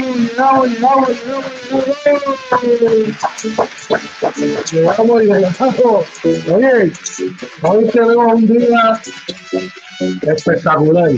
[0.00, 1.44] Llegamos, llegamos, llegamos,
[4.62, 6.06] llegamos, llegamos.
[6.50, 6.92] Oye,
[7.62, 9.00] hoy tenemos un día
[10.22, 11.10] espectacular.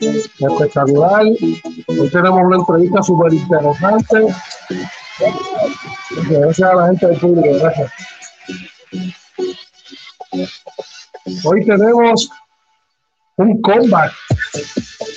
[0.00, 1.22] Espectacular.
[1.22, 4.26] Hoy tenemos una entrevista súper interesante.
[6.28, 7.92] Gracias a la gente del público, gracias.
[11.44, 12.28] Hoy tenemos
[13.36, 14.12] un comeback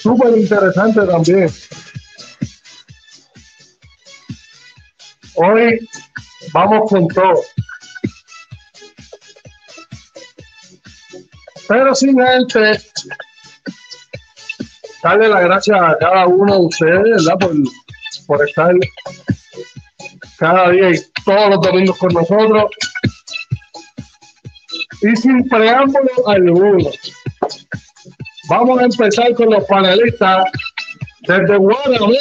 [0.02, 1.50] súper interesante también.
[5.36, 5.88] Hoy
[6.54, 7.42] vamos con todo.
[11.68, 12.94] Pero sin antes,
[15.04, 17.40] darle las gracias a cada uno de ustedes, ¿verdad?
[17.40, 17.54] Por,
[18.28, 18.74] por estar
[20.38, 22.66] cada día y todos los domingos con nosotros.
[25.02, 26.90] Y sin preámbulo alguno,
[28.50, 30.46] vamos a empezar con los panelistas
[31.28, 32.16] desde Guadalajara.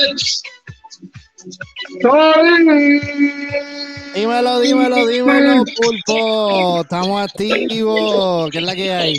[4.15, 6.81] Dímelo, dímelo, dímelo, pulpo.
[6.83, 8.51] Estamos activos.
[8.51, 9.19] ¿Qué es la que hay?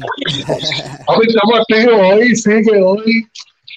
[1.08, 3.28] Hoy estamos activos, hoy sí que hoy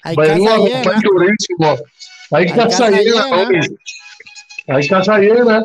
[0.04, 1.76] Hay venimos a durísimo.
[2.30, 3.36] Hay, Hay casa, casa llena, llena.
[3.36, 3.78] hoy.
[4.68, 5.62] Hay casa llena.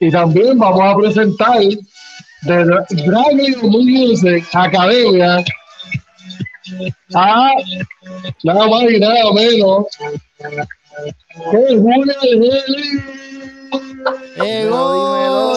[0.00, 5.42] Y también vamos a presentar de Dra- Dragon Music Academia
[7.14, 7.50] a
[8.44, 9.86] nada más y nada menos.
[14.36, 15.56] Llegó,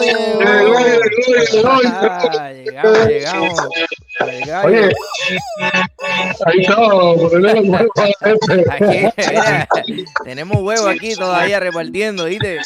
[3.06, 3.60] llegamos, llegamos.
[4.64, 4.90] Oye,
[6.46, 6.60] ahí
[9.06, 9.68] está,
[10.24, 12.58] tenemos huevo aquí todavía repartiendo, ¿viste?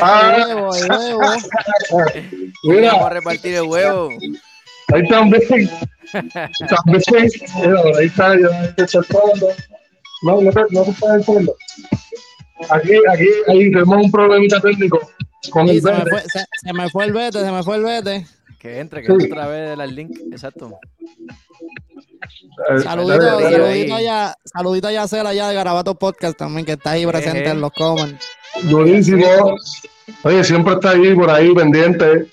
[0.00, 1.20] Ah, Huevo, huevo.
[2.64, 4.10] mira, Vamos a repartir el huevo.
[4.94, 5.70] ahí también.
[6.12, 7.30] También,
[7.98, 9.48] ahí está, ya está el fondo.
[10.22, 11.54] No, no no te está el fondo.
[12.70, 15.00] Aquí, aquí, ahí tenemos un problemita técnico
[15.50, 17.76] con Sí, el se, me fue, se, se me fue el vete, se me fue
[17.76, 18.26] el vete.
[18.58, 20.18] Que entre, que entre otra vez el link.
[20.32, 20.78] Exacto.
[22.70, 26.92] Eh, Saludito, dale, dale, saludito allá, saludito allá allá de Garabato Podcast también, que está
[26.92, 28.26] ahí presente en los comments.
[28.62, 29.54] Durísimo.
[30.22, 32.26] Oye, siempre está ahí, por ahí, pendiente.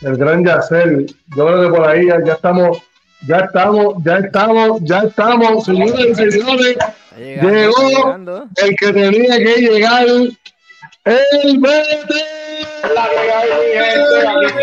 [0.00, 1.06] El gran Yacel.
[1.36, 2.78] Yo creo que por ahí ya, ya estamos,
[3.26, 6.76] ya estamos, ya estamos, ya estamos, señoras y señores.
[7.16, 7.88] Llegando, Llegó.
[7.88, 8.46] llegando.
[8.56, 10.38] El que tenía que llegar, el
[14.28, 14.62] aquí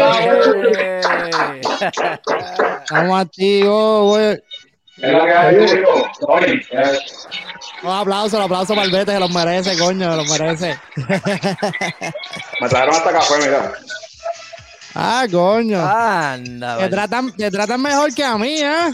[2.90, 3.22] estamos.
[3.22, 4.42] Activos, güey.
[4.98, 6.10] Es la que hay, chico.
[6.22, 7.00] Tony, eh,
[7.84, 10.80] Un aplauso, un aplauso para el vete, se los merece, coño, se los merece.
[12.62, 13.74] me trajeron hasta café, mira.
[14.96, 15.78] Ah, coño.
[15.80, 18.92] Anda, Te tratan, te tratan mejor que a mí, ¿eh?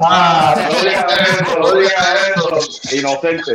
[0.00, 1.06] Ah, No digas
[1.40, 2.96] eso, no digas eso.
[2.96, 3.52] Inocente.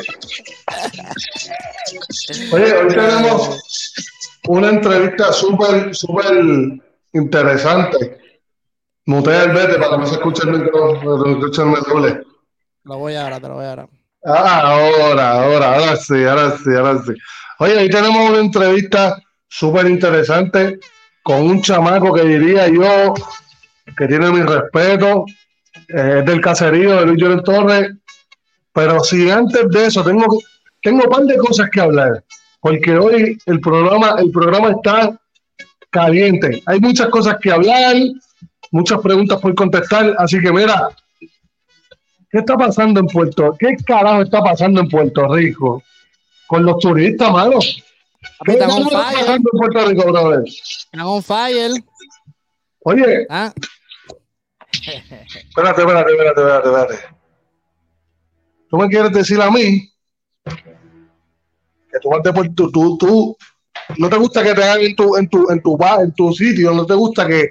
[2.52, 3.60] Oye, hoy tenemos
[4.48, 6.44] una entrevista súper, súper
[7.14, 8.18] interesante.
[9.06, 11.62] Mutea el verde para que no se escuche el micrófono, para que no se escuche
[11.62, 12.24] el doble.
[12.84, 13.88] Lo voy a ahora, te lo voy a ahora.
[14.26, 17.14] Ah, ahora, ahora, ahora sí, ahora sí, ahora sí.
[17.60, 20.80] Oye, hoy tenemos una entrevista súper interesante
[21.24, 23.14] con un chamaco que diría yo
[23.98, 25.26] que tiene mi respeto,
[25.88, 27.92] eh, es del caserío de Luis Llorén Torres,
[28.72, 30.26] pero si antes de eso tengo,
[30.82, 32.24] tengo un par de cosas que hablar,
[32.62, 35.20] porque hoy el programa, el programa está
[35.90, 37.96] caliente, hay muchas cosas que hablar,
[38.72, 40.90] muchas preguntas por contestar, así que mira,
[42.30, 45.84] ¿Qué está pasando en Puerto ¿Qué carajo está pasando en Puerto Rico?
[46.48, 47.60] Con los turistas, mano.
[48.22, 50.44] Papi, ¿Qué están on fire, pasando en Puerto Rico, brother?
[50.46, 51.72] están on fire.
[52.82, 53.54] Oye, Ah,
[54.74, 56.96] espérate, espérate, espérate, espérate, espérate.
[58.70, 59.90] ¿Tú me quieres decir a mí
[60.46, 63.38] que tú vas de Puerto tú, tú,
[63.98, 66.32] no te gusta que te hagan en tu, en tu, en tu bar, en tu
[66.34, 67.50] sitio, no te gusta que,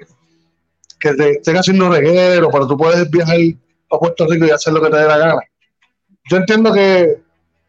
[0.99, 3.35] que te estén haciendo reguero, pero tú puedes viajar
[3.91, 5.41] a Puerto Rico y hacer lo que te dé la gana.
[6.29, 7.21] Yo entiendo que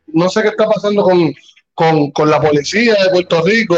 [0.08, 1.32] no sé qué está pasando con,
[1.80, 3.74] con, con la policía de Puerto Rico,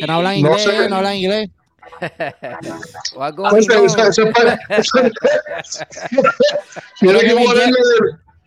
[0.00, 0.88] Que no hablan No inglés, sé.
[0.88, 1.50] no hablan inglés.
[3.14, 4.58] Pues, eso- eso es para-
[7.00, 7.78] Tiene que ponerle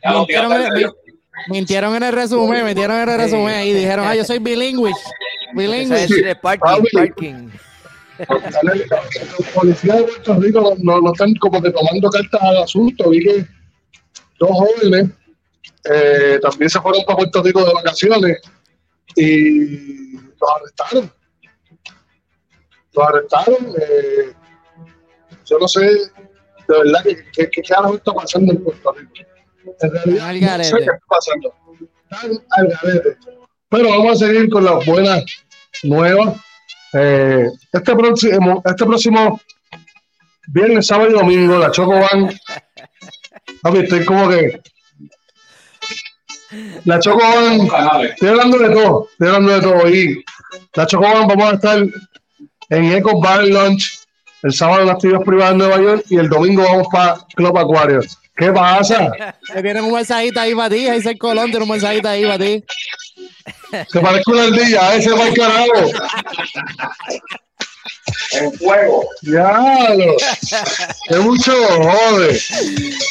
[0.03, 0.91] Mintieron en, el-
[1.47, 3.71] mintieron en el resumen, mintieron en el resumen ahí.
[3.73, 4.91] Dijeron, ah, yo soy bilingüe.
[5.53, 6.03] Bilingüe.
[6.03, 6.89] es de parking, Papi.
[6.93, 7.49] parking.
[8.17, 13.09] Los policías de Puerto Rico no, no- no están como que tomando cartas al asunto.
[13.09, 13.45] Vi que
[14.39, 15.09] dos jóvenes
[15.91, 18.37] eh, también se fueron para Puerto Rico de vacaciones
[19.15, 21.11] y los arrestaron.
[22.93, 23.75] Los arrestaron.
[23.79, 24.33] eh,
[25.45, 27.03] yo no sé de verdad
[27.33, 29.13] qué que, carajo está pasando en Puerto Rico.
[29.79, 31.53] En realidad, Al no sé qué está pasando.
[32.51, 33.17] Al garete.
[33.69, 35.23] Pero vamos a seguir con las buenas
[35.83, 36.39] nuevas.
[36.93, 39.41] Eh, este, próximo, este próximo
[40.47, 42.29] viernes, sábado y domingo, la Choco Van.
[43.75, 44.61] Estoy como que.
[46.85, 47.67] La Choco Van.
[47.67, 48.11] canales.
[48.11, 49.09] Estoy hablando de todo.
[49.11, 49.89] Estoy hablando de todo.
[49.89, 50.25] Y
[50.75, 51.85] la Choco Van, vamos a estar
[52.69, 53.99] en Eco Bar Lunch
[54.43, 57.57] el sábado en las actividades privadas en Nueva York y el domingo vamos para Club
[57.57, 58.17] Aquarius.
[58.35, 59.11] ¿Qué pasa?
[59.53, 60.87] Me viene un mensajito ahí para ti.
[60.87, 62.63] Ahí el Colón tiene un mensajito ahí para ti.
[63.89, 65.91] Se parece una ardilla, ese va el carajo.
[68.31, 69.07] En fuego.
[69.21, 70.15] Diablo.
[71.09, 72.39] Es mucho jode.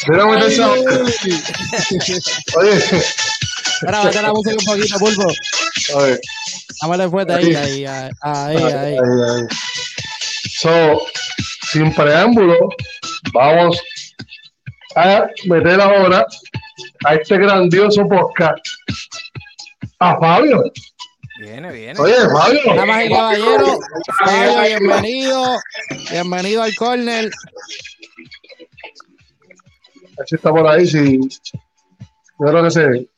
[0.07, 0.71] Mira, meter esa-
[2.57, 5.27] Oye, Espera, bate la música un poquito, pulpo.
[5.95, 6.19] oye.
[6.81, 8.63] Dámele fuerte ahí, ahí, ahí, ahí, ahí.
[8.63, 9.47] Ahí, ahí.
[10.59, 11.05] So,
[11.71, 12.69] sin preámbulo,
[13.33, 13.81] vamos
[14.95, 16.25] a meter ahora
[17.05, 18.59] a este grandioso podcast
[19.99, 20.63] a Fabio.
[21.45, 21.99] Viene, viene.
[21.99, 22.75] Oye, Fabio.
[22.75, 23.77] Damas y caballeros,
[24.17, 25.57] Fabio, bienvenido.
[26.09, 27.31] Bienvenido al corner.
[30.19, 31.19] Así está por ahí, sí.
[32.39, 33.09] Yo creo que se.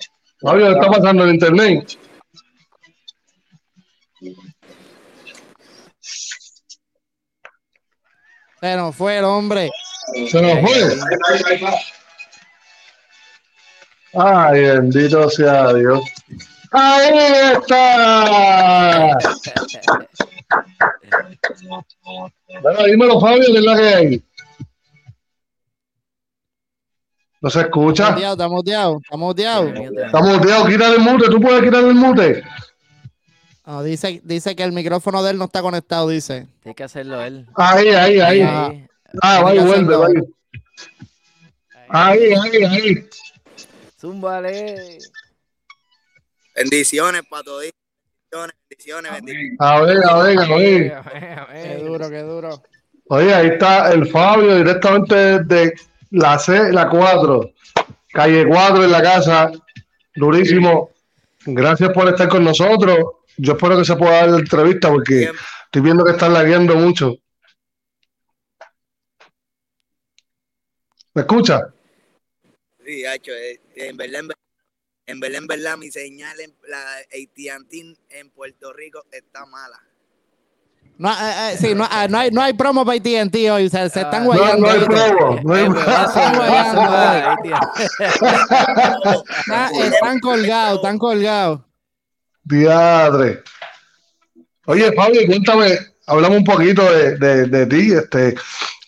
[0.41, 1.97] Fabio, ¿qué está pasando en internet?
[8.59, 9.69] Se nos fue el hombre.
[10.29, 10.97] Se nos fue.
[14.15, 16.01] Ay, bendito sea Dios.
[16.71, 17.17] ¡Ahí
[17.53, 19.17] está!
[22.61, 24.23] Bueno, dímelo, Fabio, ¿qué es la que hay?
[27.39, 28.11] ¿No se escucha?
[28.11, 29.67] Muteado, está muteado, está muteado.
[29.67, 31.29] Estamos muteados, quítale el mute.
[31.29, 32.43] ¿Tú puedes quitar el mute?
[33.65, 36.47] No, dice, dice que el micrófono de él no está conectado, dice.
[36.63, 37.45] Tiene que hacerlo él.
[37.55, 38.41] Ahí, ahí, ahí.
[38.41, 38.87] Ahí.
[39.21, 40.07] Ah, va y vuelve, va
[41.89, 43.09] Ahí, ahí, ahí.
[43.99, 44.97] Zúmbale.
[46.57, 47.65] Bendiciones para todos.
[48.31, 49.57] Bendiciones, bendiciones, bendiciones.
[49.59, 51.03] A ver, a ver, a ver.
[51.53, 52.63] Qué duro, qué duro.
[53.09, 55.73] Oye, ahí está el Fabio directamente de
[56.11, 57.53] la C, la 4,
[58.09, 59.51] calle 4 en la casa.
[60.15, 60.91] Durísimo.
[61.45, 62.97] Gracias por estar con nosotros.
[63.37, 65.31] Yo espero que se pueda dar la entrevista porque Bien.
[65.65, 67.15] estoy viendo que están lagueando mucho.
[71.13, 71.73] ¿Me escucha?
[72.83, 74.46] Sí, hacho, eh, en verdad, en verdad,
[75.07, 79.79] en verdad, en verdad, mi señal en la AT&T en Puerto Rico está mala.
[80.99, 83.69] No, eh, eh, sí, no, ah, no hay, no hay promo para TNT hoy.
[83.69, 84.65] Se, se están Ah, No, guayando.
[84.65, 85.39] no hay promo.
[85.43, 85.79] No hay Eh, promo.
[85.91, 87.37] Están.
[89.39, 91.61] Está- Están colgados, están colgados.
[92.43, 93.43] Diadre.
[94.65, 97.93] Oye, Fabio, cuéntame, hablamos un poquito de, de, de ti.
[97.93, 98.35] Este,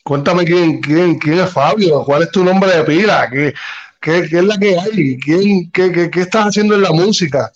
[0.03, 3.53] cuéntame quién, quién, quién es Fabio, cuál es tu nombre de pila, qué,
[4.01, 7.51] qué, qué es la que hay, quién, qué, qué, qué estás haciendo en la música.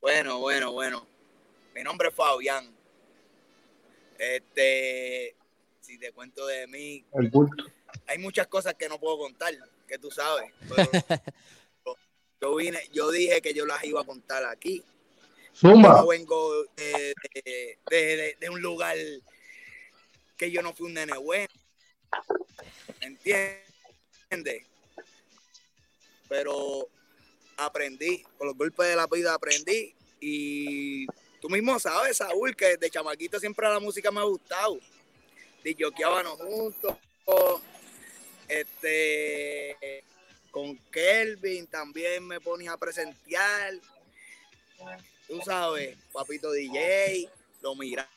[0.00, 1.06] Bueno, bueno, bueno.
[1.74, 2.68] Mi nombre es Fabián.
[4.18, 5.34] Este,
[5.80, 7.04] si te cuento de mí,
[8.06, 9.52] hay muchas cosas que no puedo contar,
[9.88, 10.50] que tú sabes.
[10.68, 10.88] pero
[12.40, 14.82] yo vine, yo dije que yo las iba a contar aquí.
[15.54, 16.00] Zumba.
[16.00, 18.96] Yo vengo de, de- de- de- de un lugar
[20.42, 21.46] que yo no fui un nene bueno.
[23.00, 24.66] ¿Entiendes?
[26.28, 26.88] Pero
[27.56, 29.94] aprendí, con los golpes de la vida aprendí.
[30.20, 31.06] Y
[31.40, 34.80] tú mismo sabes, Saúl, que de chamaquito siempre la música me ha gustado.
[35.62, 36.96] Disjoqueábamos juntos.
[38.48, 40.02] Este,
[40.50, 43.74] con Kelvin también me ponía a presentear
[45.28, 47.30] tú sabes, papito DJ,
[47.60, 48.08] lo miraba,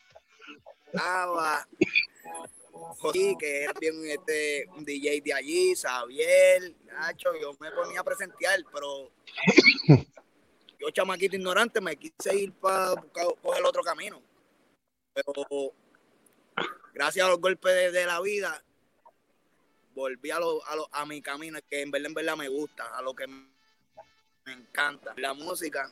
[2.97, 8.03] José, que era bien este, un DJ de allí, Xavier, Nacho, yo me ponía a
[8.03, 9.11] presentear, pero
[10.79, 12.95] yo chamaquito ignorante me quise ir para
[13.41, 14.21] coger otro camino.
[15.13, 15.73] Pero
[16.93, 18.61] gracias a los golpes de, de la vida,
[19.93, 22.97] volví a, lo, a, lo- a mi camino, que en verdad, en verdad me gusta,
[22.97, 23.47] a lo que me
[24.47, 25.91] encanta la música.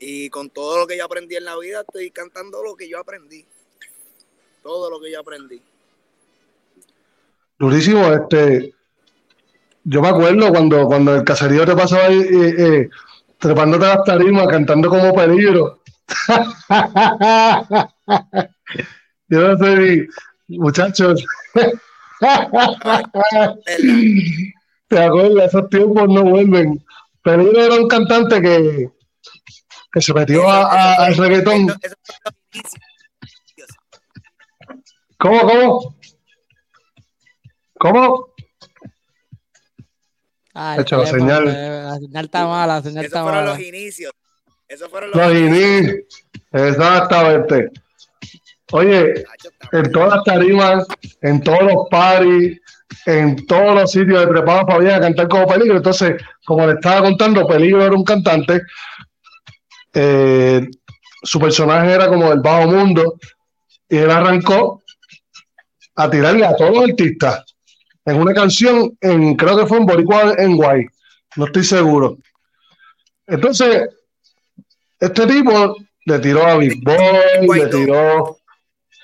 [0.00, 2.98] Y con todo lo que yo aprendí en la vida, estoy cantando lo que yo
[2.98, 3.46] aprendí.
[4.64, 5.60] Todo lo que yo aprendí.
[7.58, 8.74] Durísimo, este.
[9.84, 12.88] Yo me acuerdo cuando, cuando el caserío te pasaba ahí, eh, eh,
[13.38, 15.80] trepándote a las tarimas, cantando como peligro.
[19.28, 20.08] Yo no sé,
[20.48, 21.22] muchachos.
[24.88, 25.48] ¿Te acuerdas?
[25.48, 26.82] Esos tiempos no vuelven.
[27.22, 28.90] Peligro era un cantante que,
[29.92, 31.68] que se metió al reggaetón.
[31.68, 31.78] Eso-
[32.52, 32.76] eso.
[35.24, 35.96] ¿Cómo, cómo?
[37.78, 38.26] ¿Cómo?
[40.52, 41.48] Ay, Hecho, la señal.
[41.48, 43.56] eh, La señal está mala, la señal Esos está fueron mala.
[43.56, 44.12] los inicios.
[44.68, 45.78] Esos fueron los Los inicios.
[45.80, 46.04] inicios.
[46.52, 47.70] Exactamente.
[48.72, 49.24] Oye,
[49.72, 50.86] en todas las tarimas,
[51.22, 52.60] en todos los paris,
[53.06, 55.78] en todos los sitios de preparados para venir a cantar como Peligro.
[55.78, 58.60] Entonces, como le estaba contando, Peligro era un cantante.
[59.94, 60.68] eh,
[61.22, 63.18] su personaje era como del bajo mundo
[63.88, 64.82] y él arrancó
[65.96, 67.44] a tirarle a todos los artistas
[68.04, 70.86] en una canción, en, creo que fue en Boricua en Guay,
[71.36, 72.18] no estoy seguro.
[73.26, 73.88] Entonces,
[75.00, 78.38] este tipo le tiró a Big Boy, le tiró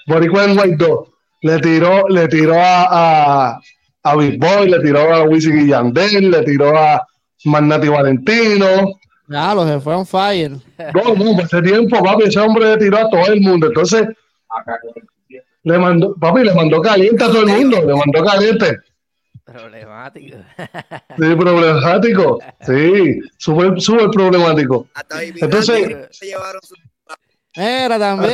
[0.07, 1.09] Boricua en Guay 2,
[1.43, 3.61] le tiró, le tiró a, a,
[4.03, 7.07] a Big Boy, le tiró a Wisin y Yandel, le tiró a
[7.45, 9.01] Magnati Valentino.
[9.29, 10.51] Ya, los se fue on fire.
[10.95, 13.69] No, no, por ese tiempo, papi, ese hombre le tiró a todo el mundo.
[13.69, 14.09] Entonces,
[15.63, 18.79] le mandó, papi, le mandó caliente a todo el mundo, le mandó caliente.
[19.45, 20.37] Problemático.
[21.19, 22.39] Sí, problemático.
[22.61, 24.87] Sí, súper, súper problemático.
[24.95, 26.75] Hasta Entonces- se llevaron su
[27.55, 28.33] Era también.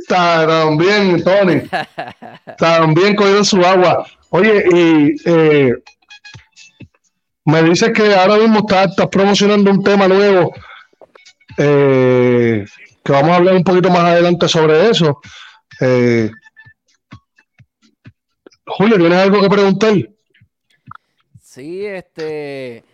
[0.00, 1.62] Está- también, Tony.
[2.56, 4.06] También cogieron su agua.
[4.30, 5.74] Oye, y eh,
[7.44, 10.52] me dices que ahora mismo estás, estás promocionando un tema nuevo.
[11.58, 12.64] eh,
[13.04, 15.20] que vamos a hablar un poquito más adelante sobre eso.
[15.80, 16.30] Eh,
[18.66, 19.94] Julio, ¿tienes algo que preguntar?
[21.40, 22.84] Sí, este,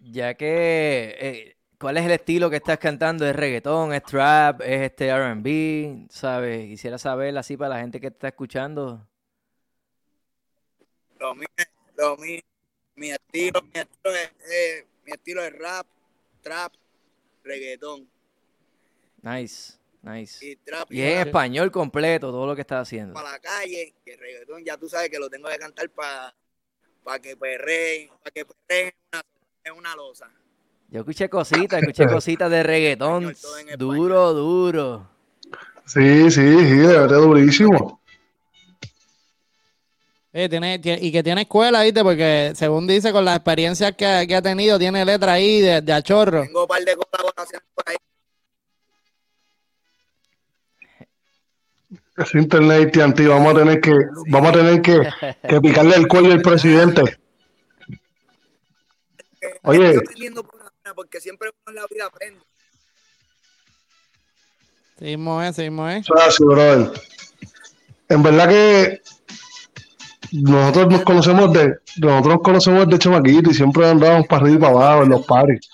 [0.00, 3.26] ya que, eh, ¿cuál es el estilo que estás cantando?
[3.26, 6.06] ¿Es reggaetón, es trap, es este R&B?
[6.10, 6.66] ¿Sabes?
[6.66, 9.06] Quisiera saber así para la gente que te está escuchando.
[11.20, 11.46] lo mío,
[11.96, 12.40] lo mío,
[12.96, 15.86] mi estilo, mi estilo es, eh, mi estilo es rap,
[16.42, 16.72] trap,
[17.44, 18.08] reggaetón
[19.22, 20.44] Nice, nice.
[20.46, 23.14] y trap Y es en español completo todo lo que estás haciendo.
[23.14, 26.34] para la calle, que el reggaetón ya tú sabes que lo tengo que cantar para
[27.20, 28.92] que perreen, para que perreen
[29.64, 30.30] en una, una losa.
[30.88, 33.30] Yo escuché cositas, escuché cositas de reggaetón.
[33.30, 33.76] Español.
[33.78, 35.10] Duro, duro.
[35.86, 38.00] Sí, sí, sí, de verdad, durísimo.
[40.32, 42.02] Eh, tiene, tiene- y que tiene escuela, ¿viste?
[42.04, 45.92] Porque según dice, con las experiencias que, que ha tenido, tiene letra ahí de, de
[45.92, 46.42] achorro.
[46.44, 47.96] Tengo un par de colaboraciones por ahí.
[52.20, 53.92] Ese internet TNT, vamos a tener que,
[54.28, 55.00] vamos a tener que,
[55.48, 57.02] que picarle el cuello al presidente.
[59.40, 59.90] que Oye.
[59.94, 60.60] estoy por
[60.94, 62.40] porque siempre uno en la vida aprende.
[64.98, 66.04] Es, mismo es.
[66.04, 66.90] Eso es así, brother.
[68.08, 69.02] En verdad que
[70.32, 74.60] nosotros nos conocemos de, nosotros nos conocemos de chamaquito y siempre andábamos para arriba y
[74.60, 75.70] para abajo en los paris.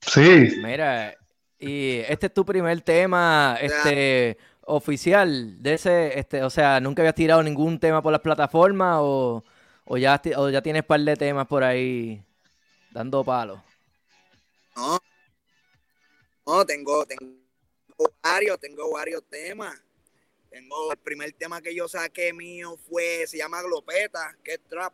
[0.00, 1.14] Sí, Mira,
[1.58, 7.14] y este es tu primer tema, este, oficial de ese, este, o sea, ¿nunca habías
[7.14, 9.44] tirado ningún tema por las plataformas o,
[9.84, 12.22] o ya, o ya tienes par de temas por ahí
[12.90, 13.60] dando palos?
[14.76, 14.98] No,
[16.46, 17.26] no, tengo, tengo
[18.22, 19.82] varios, tengo varios temas.
[20.50, 24.92] Tengo el primer tema que yo saqué mío fue, se llama Glopeta, que es trap.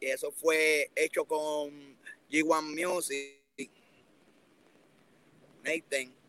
[0.00, 1.96] Y eso fue hecho con
[2.30, 3.42] G1 Music.
[5.62, 6.25] Nathan.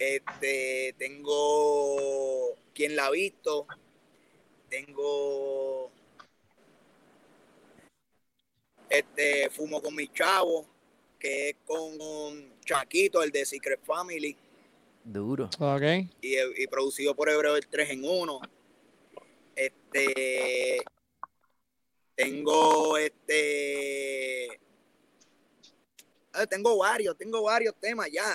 [0.00, 3.66] Este, tengo quien la ha visto.
[4.70, 5.90] Tengo
[8.88, 10.66] este Fumo con mi chavo,
[11.18, 14.40] que es con Chaquito, el de Secret Family, Ok.
[15.04, 15.50] Duro.
[16.22, 18.40] y, y producido por Hebreo el 3 en 1.
[19.54, 20.82] Este
[22.14, 24.60] tengo este
[26.32, 28.34] ah, tengo varios, tengo varios temas ya.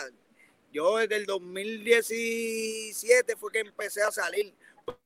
[0.76, 4.54] Yo desde el 2017 fue que empecé a salir,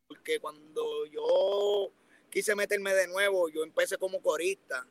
[0.07, 1.91] porque cuando yo
[2.31, 4.87] quise meterme de nuevo, yo empecé como corista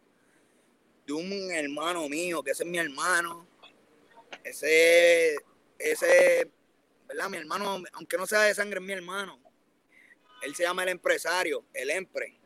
[1.05, 3.45] de un hermano mío, que ese es mi hermano.
[4.45, 5.35] Ese,
[5.81, 6.49] ese,
[7.09, 7.29] ¿verdad?
[7.29, 9.41] Mi hermano, aunque no sea de sangre, es mi hermano.
[10.43, 12.39] Él se llama el empresario, el empre.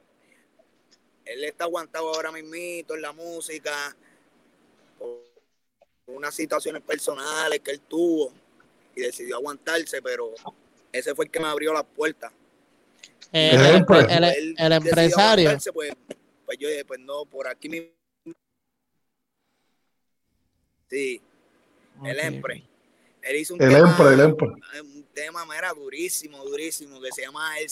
[1.27, 3.95] Él está aguantado ahora mismito en la música.
[6.07, 8.33] Unas situaciones personales que él tuvo
[8.95, 10.35] y decidió aguantarse, pero
[10.91, 12.33] ese fue el que me abrió las puertas.
[13.33, 15.51] Eh, El el, empre- el- empresario.
[15.73, 15.93] Pues,
[16.45, 17.89] pues yo dije, pues no, por aquí mismo.
[20.91, 21.23] Sí,
[22.05, 22.21] el.
[22.21, 22.65] Empre.
[23.23, 24.49] Él hizo un El tema, Empre, el Empre.
[24.83, 27.71] un tema, mira, durísimo, durísimo, que se llama El,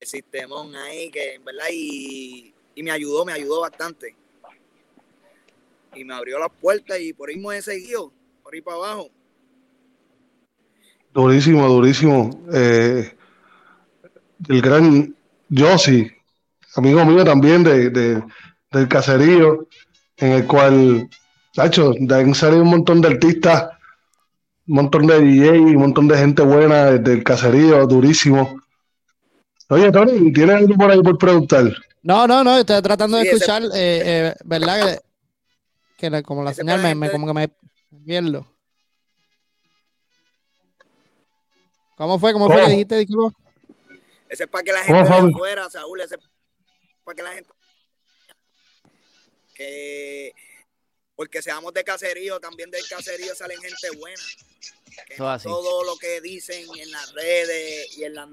[0.00, 4.14] el Sistemón ahí, que en verdad, y, y me ayudó, me ayudó bastante.
[5.96, 9.10] Y me abrió las puertas y por ahí me he seguido, por ahí para abajo.
[11.12, 12.30] Durísimo, durísimo.
[12.52, 13.12] Eh,
[14.48, 15.14] el gran
[15.50, 16.10] Josi,
[16.76, 18.22] amigo mío también de, de-
[18.72, 19.68] del caserío,
[20.16, 21.08] en el cual,
[21.56, 23.68] Nacho, de ahí han salido un montón de artistas,
[24.66, 28.60] un montón de DJ, un montón de gente buena del caserío, durísimo.
[29.68, 31.72] Oye, Tony, ¿tienes algo por ahí por preguntar?
[32.02, 35.00] No, no, no, estoy tratando de Sí, ese- escuchar, eh, eh, ¿verdad?
[36.04, 37.48] Que, la- como la Ese señal me, me- como que me
[38.04, 38.46] pierdo.
[41.96, 42.34] ¿Cómo fue?
[42.34, 42.72] ¿Cómo fue que ¿Cómo?
[42.72, 42.96] dijiste?
[42.98, 43.38] Disculpa?
[44.28, 46.20] Ese es para que la ¿Cómo, gente de afuera, Saúl, ese es
[47.04, 47.50] para que la gente
[49.54, 50.34] que
[51.14, 54.22] porque seamos de caserío, también del caserío salen gente buena.
[55.08, 55.44] Que no así.
[55.48, 58.28] todo lo que dicen en las redes y en las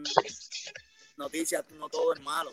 [1.15, 2.51] noticias, no todo es malo.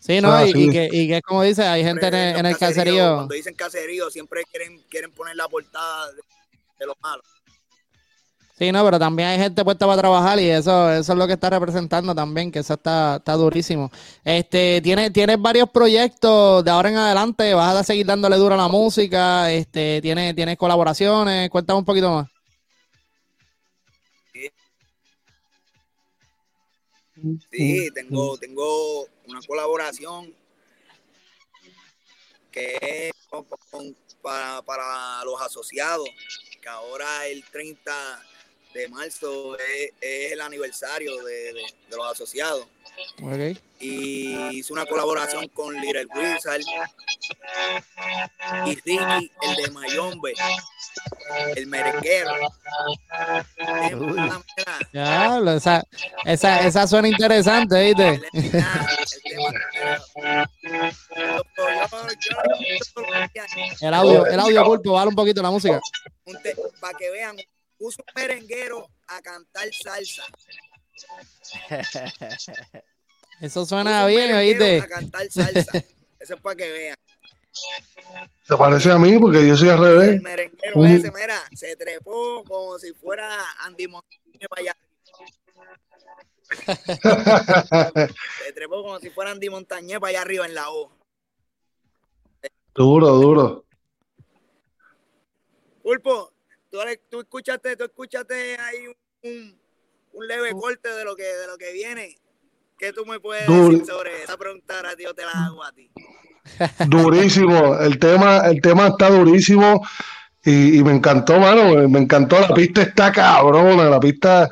[0.00, 0.64] Sí, no, Ah, y, sí.
[0.64, 2.74] y que, y que es como dice, hay gente en el, en el Los caseríos,
[2.76, 3.14] caserío.
[3.16, 6.22] Cuando dicen caserío, siempre quieren, quieren poner la portada de,
[6.78, 7.22] de lo malo.
[8.58, 11.32] Sí, no, pero también hay gente puesta para trabajar y eso, eso es lo que
[11.32, 13.90] está representando también, que eso está, está durísimo.
[14.22, 18.58] Este, tienes, tienes varios proyectos de ahora en adelante, vas a seguir dándole duro a
[18.58, 22.28] la música, este, tienes, tienes colaboraciones, cuéntame un poquito más.
[27.50, 30.34] Sí, tengo, tengo una colaboración
[32.50, 33.46] que es con-
[34.22, 36.08] para, para los asociados,
[36.60, 38.22] que ahora el 30
[38.74, 42.66] de marzo es, es el aniversario de, de- de los asociados.
[43.78, 46.60] Y hice una colaboración con Little Wizard
[48.66, 50.34] y Ricky, el de Mayombe,
[51.56, 52.32] el merenguero.
[54.92, 55.82] Ya, lo- esa,
[56.26, 58.20] esa, esa suena interesante, ¿viste?
[63.80, 65.80] el audio, el audio pulpo, vale un poquito la música.
[66.80, 67.36] para que vean,
[67.78, 70.24] puso un merenguero a cantar salsa.
[73.40, 74.80] Eso suena bien, merenguero ¿oíste?
[74.80, 75.72] A cantar salsa.
[76.20, 76.96] Eso es para que vean.
[78.42, 79.18] ¿Se parece a mí?
[79.18, 80.22] Porque yo soy al El revés.
[80.22, 84.76] merenguero Un- ese, mira, se trepó como si fuera Andy Montañez para allá.
[88.44, 90.90] Se trepó como si fuera Andy Montañez para allá arriba en la O.
[92.74, 93.64] duro, duro.
[95.82, 96.32] Pulpo,
[96.70, 99.60] tú, tú escuchaste, tú escuchaste ahí un, un,
[100.12, 102.18] un leve corte de lo que de lo que viene.
[102.80, 104.74] ¿Qué tú me puedes decir sobre esa pregunta?
[104.74, 105.90] Ahora yo te la hago a ti.
[106.88, 109.86] Durísimo, el tema, el tema está durísimo
[110.42, 114.50] y, y me encantó, mano, me, encantó, la pista está cabrona, la pista,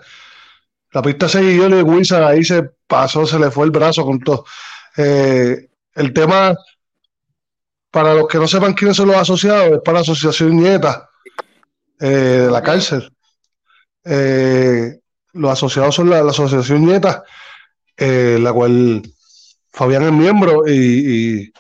[0.92, 4.44] la pista siguió el Wizard, ahí se pasó, se le fue el brazo con todo.
[4.98, 6.54] Eh, el tema,
[7.90, 11.08] para los que no sepan quiénes son los asociados, es para la Asociación Nieta
[11.98, 12.06] eh,
[12.44, 13.10] de la cárcel.
[14.04, 14.98] Eh,
[15.32, 17.24] los asociados son la, la Asociación Nieta,
[17.98, 19.02] eh, la cual
[19.72, 20.72] Fabián es miembro y-
[21.42, 21.52] y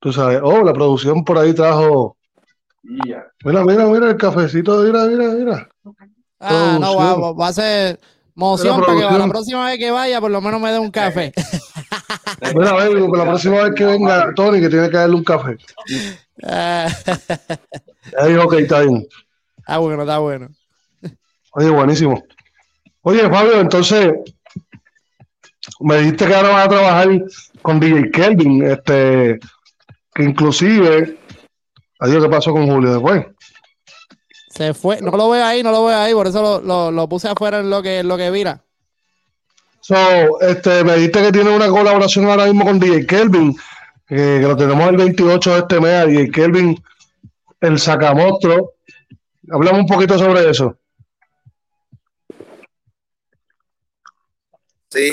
[0.00, 2.16] Tú sabes, oh, la producción por ahí trajo.
[2.84, 5.68] Mira, mira, mira el cafecito, mira, mira, mira.
[6.38, 7.98] Ah, no, va, va- a ser
[8.36, 11.32] moción para que la próxima vez que vaya, por lo menos me dé un café.
[12.54, 15.56] Mira, a ver, la próxima vez que venga Tony, que tiene que darle un café.
[16.44, 16.86] Ah,
[18.12, 19.04] Ya dijo, ok, está bien.
[19.58, 20.48] Está bueno, está bueno.
[21.52, 22.22] Oye, buenísimo.
[23.02, 24.12] Oye, Fabio, entonces,
[25.80, 27.08] me dijiste que ahora vas a trabajar
[27.62, 29.38] con DJ Kelvin, este,
[30.14, 31.18] que inclusive,
[32.00, 33.26] adiós, ¿qué pasó con Julio después?
[34.50, 37.08] Se fue, no lo veo ahí, no lo veo ahí, por eso lo, lo- lo
[37.08, 38.60] puse afuera en lo que, en lo que vira.
[39.80, 43.56] So, este, me dijiste que tiene una colaboración ahora mismo con DJ Kelvin,
[44.10, 46.82] eh, que lo tenemos el 28 de este mes, a DJ Kelvin,
[47.60, 48.74] el sacamostro.
[49.50, 50.76] Hablamos un poquito sobre eso.
[54.90, 55.12] Sí.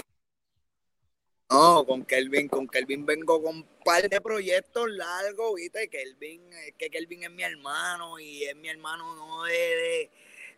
[1.49, 6.73] No, con Kelvin, con Kelvin vengo con un par de proyectos largos, viste, Kelvin, es
[6.75, 10.11] que Kelvin es mi hermano y es mi hermano no de, de,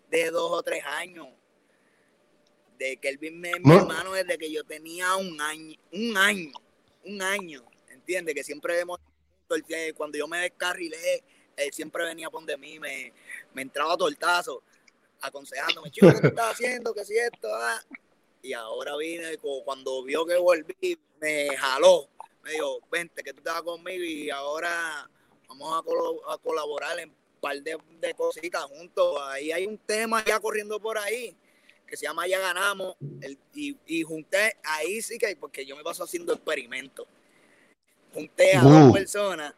[0.09, 1.27] de dos o tres años.
[2.79, 3.81] De Kelvin es mi No.
[3.81, 6.51] hermano desde que yo tenía un año, un año,
[7.03, 8.33] un año, ¿entiendes?
[8.33, 8.99] Que siempre hemos,
[9.95, 11.21] cuando yo me descarrilé,
[11.57, 13.11] él siempre venía por de mí, me,
[13.53, 14.63] me entraba a tortazo,
[15.19, 16.93] aconsejándome, chico, ¿qué estás haciendo?
[16.93, 17.49] ¿Qué si esto?
[17.53, 17.83] ah?"
[18.47, 22.07] Y ahora vine, cuando vio que volví, me jaló,
[22.43, 25.09] me dijo, vente, que tú estás conmigo y ahora
[25.49, 29.17] vamos a, colo- a colaborar en un par de, de cositas juntos.
[29.23, 31.35] Ahí hay un tema ya corriendo por ahí
[31.85, 32.95] que se llama Ya Ganamos.
[33.19, 37.05] el- y, y junté, ahí sí que, porque yo me paso haciendo experimentos.
[38.13, 38.69] Junté a Uh.
[38.69, 39.53] dos personas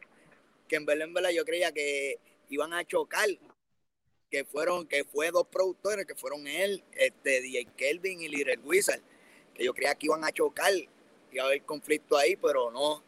[0.66, 3.28] que en verdad, en verdad yo creía que iban a chocar.
[4.30, 9.00] Que fueron, que fue dos productores, que fueron él, este, DJ Kelvin y Little Wizard,
[9.54, 10.72] que yo creía que iban a chocar,
[11.32, 13.02] iba a haber conflicto ahí, pero no,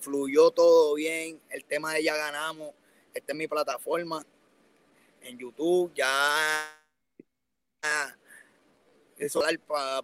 [0.00, 2.74] fluyó todo bien, el tema de ya ganamos,
[3.14, 4.26] esta es mi plataforma
[5.22, 6.74] en YouTube, ya
[9.18, 9.42] eso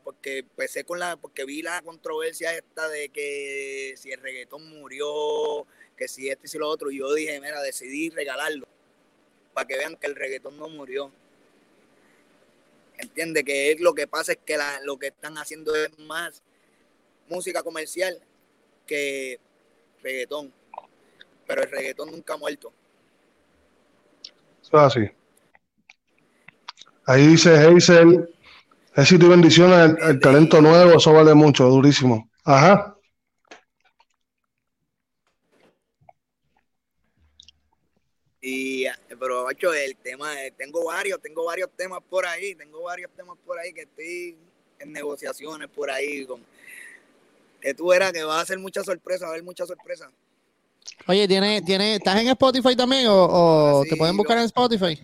[0.02, 5.66] porque empecé con la, porque vi la controversia esta de que si el reggaetón murió,
[5.96, 8.66] que si esto y si lo otro, y yo dije, mira, decidí regalarlo,
[9.54, 11.10] para que vean que el reggaetón no murió.
[12.98, 16.42] Entiende que es lo que pasa es que lo que están haciendo es más
[17.28, 18.20] música comercial
[18.86, 19.38] que
[20.02, 20.52] reggaetón.
[21.46, 22.72] Pero el reggaetón nunca ha muerto.
[24.62, 25.10] Eso es así.
[27.06, 28.34] Ahí dice Hazel,
[28.96, 32.30] éxito y bendiciones, el, el talento nuevo, eso vale mucho, durísimo.
[32.44, 32.94] Ajá.
[38.40, 38.92] Y eh,
[39.24, 43.58] pero macho, el tema, tengo varios, tengo varios temas por ahí, tengo varios temas por
[43.58, 44.36] ahí que estoy
[44.78, 46.44] en negociaciones por ahí con
[47.58, 50.10] que tú verás que va a ser mucha sorpresa, va a haber mucha sorpresa.
[51.06, 55.00] Oye, ¿tiene, tiene, ¿estás en Spotify también o, o Sí, te pueden buscar en Spotify?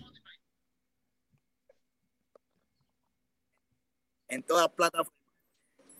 [4.27, 5.20] en todas plataformas.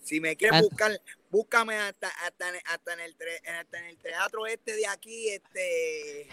[0.04, 0.62] Si me quieres Ah.
[0.62, 3.16] buscar, búscame hasta, hasta, en, hasta, en el
[3.60, 6.28] hasta en el teatro este de aquí, este.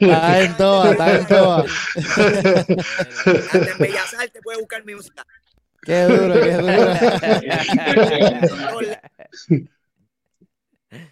[0.00, 1.70] Está en todas, está en todas.
[3.26, 5.24] Hasta en Bellas Artes puedes buscar mi música.
[5.82, 6.92] Qué duro, qué duro.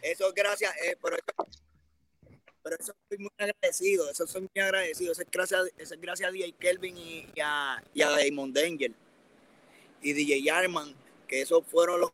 [0.03, 1.16] Eso es gracias, eh, pero,
[2.62, 6.29] pero eso estoy muy agradecido, eso soy muy agradecido, eso es gracias, eso es gracias
[6.29, 8.92] a DJ Kelvin y, y a, y a Damon Danger
[10.02, 10.94] y DJ Yarman,
[11.26, 12.12] que esos fueron los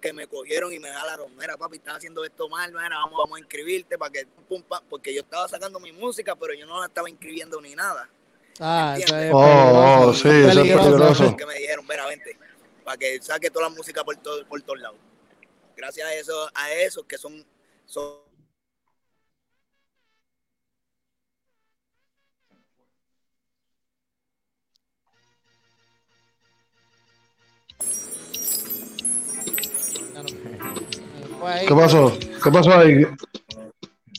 [0.00, 3.36] que me cogieron y me jalaron, mira papi, estás haciendo esto mal, mira, vamos, vamos
[3.36, 6.80] a inscribirte para que, pum, pam", porque yo estaba sacando mi música, pero yo no
[6.80, 8.08] la estaba inscribiendo ni nada.
[8.60, 11.36] Ah, eso es Oh, oh, sí, eso es peligroso.
[11.36, 12.36] Que me dijeron, mira, vente,
[12.84, 14.98] para que saque toda la música por, todo, por todos lados.
[15.76, 17.44] Gracias a eso, a esos que son,
[17.86, 18.27] son
[31.66, 32.18] ¿Qué pasó?
[32.42, 33.06] ¿Qué pasó ahí?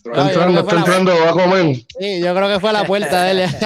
[0.06, 1.76] Está entrando, está entrando, va a comer.
[2.00, 3.50] Sí, yo creo que fue la puerta de él.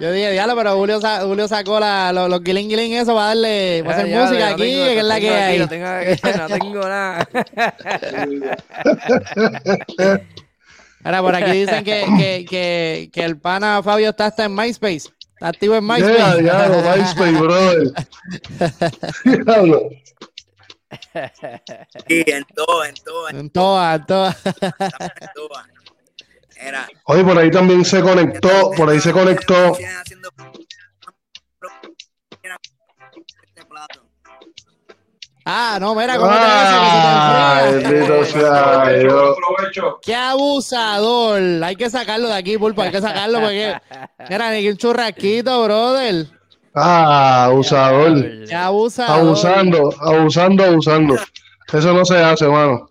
[0.00, 3.28] Yo dije, diablo, pero Julio, sa- Julio sacó la, los, los guilín guilín eso para
[3.28, 5.58] darle, para hacer Ya, ya, música no aquí, tengo- que es la que hay.
[5.60, 7.28] No tengo, aquí, no tengo nada.
[11.04, 15.10] Ahora, por aquí dicen que, que, que, que el pana Fabio está hasta en MySpace.
[15.34, 16.42] Está activo en Ya, MySpace.
[16.42, 17.92] diablo, MySpace, brother.
[19.44, 19.90] Diablo.
[22.08, 24.36] Sí, en todo, en todo, en En todas, en todas.
[25.34, 25.48] todo.
[26.56, 26.88] Era.
[27.06, 29.74] Oye, por ahí también se conectó, por ahí se conectó.
[29.74, 30.30] Siguen haciendo-
[33.46, 34.04] Este plato.
[35.46, 38.34] Ah, no, mira, ¿cómo Ay, te ves?
[40.02, 41.40] ¡Qué abusador!
[41.62, 43.74] Hay que sacarlo de aquí, pulpo, hay que sacarlo porque...
[44.30, 46.26] Mira, ni un churrasquito, brother.
[46.74, 48.46] Ah, abusador.
[48.46, 49.20] ¡Qué abusador!
[49.20, 51.16] Abusando, abusando, abusando.
[51.72, 52.90] Eso no se hace, mano.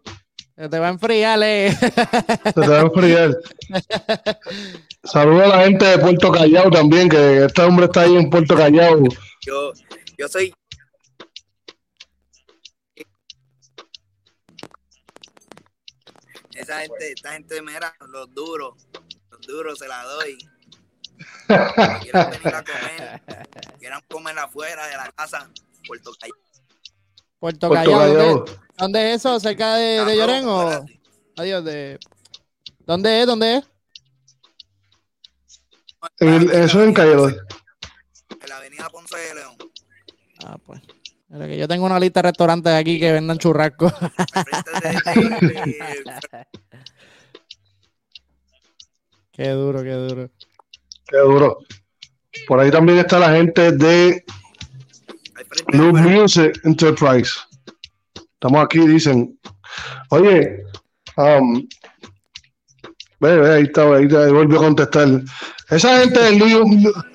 [0.56, 1.72] Se te va a enfriar, eh.
[1.72, 3.38] Se te va a enfriar.
[5.04, 8.56] Saludo a la gente de Puerto Callao también, que este hombre está ahí en Puerto
[8.56, 9.04] Callao.
[9.42, 9.74] Yo,
[10.18, 10.54] yo soy.
[16.56, 18.88] Esa gente, esta gente, mira, los duros,
[19.32, 20.38] los duros se la doy.
[21.48, 23.22] Si Quieren venir a comer,
[23.80, 25.50] quieran comer afuera de la casa,
[25.86, 26.38] Puerto Callao.
[27.40, 28.00] Puerto Puerto Callao.
[28.00, 28.36] Callao.
[28.36, 29.40] ¿Dónde, dónde es eso?
[29.40, 30.86] ¿Cerca de, Llorén o...?
[31.36, 32.00] Adiós, de...
[32.80, 33.28] ¿Dónde es?
[33.28, 33.66] ¿Dónde es?
[36.20, 37.30] Eso es en Callao.
[37.30, 37.38] En
[38.48, 39.56] la avenida Ponce de León.
[40.46, 40.82] Ah, pues.
[41.30, 43.74] Mira que yo tengo una lista de restaurantes aquí que vendan de-
[49.32, 50.30] qué duro, qué duro.
[51.08, 51.60] Qué duro.
[52.48, 54.24] Por ahí también está la gente de
[55.72, 57.32] pero- Music Enterprise.
[58.34, 59.40] Estamos aquí, dicen.
[60.10, 60.64] Oye,
[61.18, 61.68] um,
[63.20, 65.08] ve, ve, ahí está, ahí, ahí volvió a contestar.
[65.70, 66.32] Esa gente de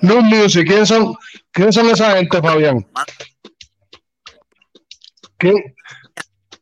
[0.01, 1.15] Loop Music, ¿quiénes son,
[1.51, 2.85] ¿quiénes son esa gente, Fabián?
[5.37, 5.55] ¿Quién?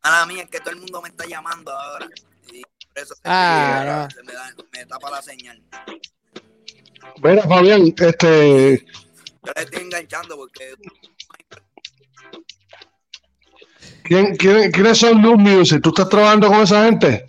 [0.03, 2.07] Mala mía, es que todo el mundo me está llamando ahora.
[2.51, 5.61] Y por eso se, Ah, me, se me, da- me tapa la señal.
[7.23, 8.85] Mira, Fabián, este,
[9.45, 10.73] Yo le estoy enganchando porque
[14.03, 15.81] ¿quién, quién, quiénes son Loop Music?
[15.81, 17.25] ¿Tú estás trabajando con esa gente?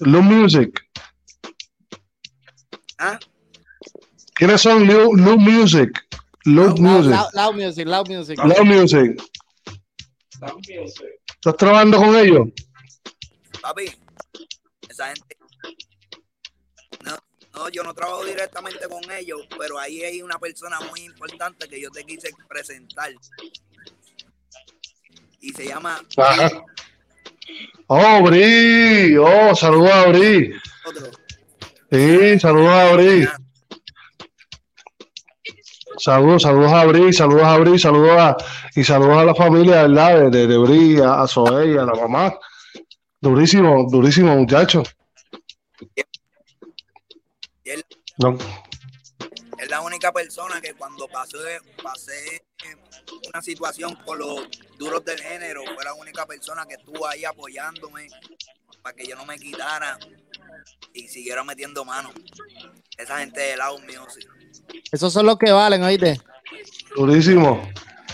[0.00, 0.80] Loop Music.
[2.98, 3.18] ¿Ah?
[4.34, 5.90] ¿Quiénes son Loop Music?
[6.46, 7.10] Loud, Music.
[7.10, 8.38] loud- loud music, loud music.
[8.38, 9.22] Loud Music.
[11.36, 12.48] ¿Estás trabajando con ellos?
[13.62, 13.86] papi,
[14.90, 15.36] esa gente.
[17.54, 21.80] No, yo no trabajo directamente con ellos, pero ahí hay una persona muy importante que
[21.80, 23.12] yo te quise presentar.
[25.40, 26.64] Y se llama Ajá.
[27.86, 29.16] Oh, Bri.
[29.18, 30.52] Oh, saludos a Bri.
[30.86, 31.10] otro.
[31.90, 33.28] Sí, saludos a Bri.
[35.98, 38.36] Saludos, saludos a Bri, saludos a Bri, saludos a,
[38.74, 40.22] y saludos a la familia, ¿verdad?
[40.22, 42.34] De, de, de Bri, a, a Zoe, a la mamá.
[43.20, 44.82] Durísimo, durísimo, muchacho.
[47.64, 47.84] Y él
[48.18, 48.36] No,
[49.58, 51.38] es la única persona que cuando pasé,
[51.82, 52.44] pasé
[53.32, 54.48] una situación con los
[54.78, 58.08] duros del género, fue la única persona que estuvo ahí apoyándome
[58.82, 59.98] para que yo no me quitara
[60.92, 62.10] y siguiera metiendo mano.
[62.96, 64.28] Esa gente de Loud Music.
[64.92, 66.20] Esos son los que valen, oíste.
[66.94, 67.68] durísimo,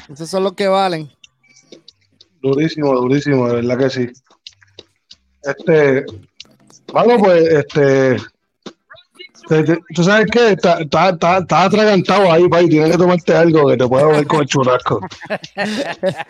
[0.08, 1.10] Esos son los que valen.
[2.40, 4.08] durísimo, durísimo, de verdad que sí.
[5.42, 6.04] Este,
[6.92, 8.29] bueno, pues, este, te- te-
[9.94, 13.76] tú sabes qué, está, está, está, está atragantado ahí, país, tienes que tomarte algo que
[13.76, 15.00] te pueda ver con el churrasco.
[15.56, 16.26] Mira,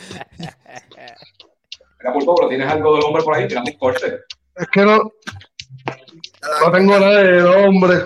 [2.12, 4.20] Pulpo, pero tienes algo del hombre por ahí, tirando un corte.
[4.56, 4.98] Es que no,
[6.64, 7.96] no tengo nada de nombre.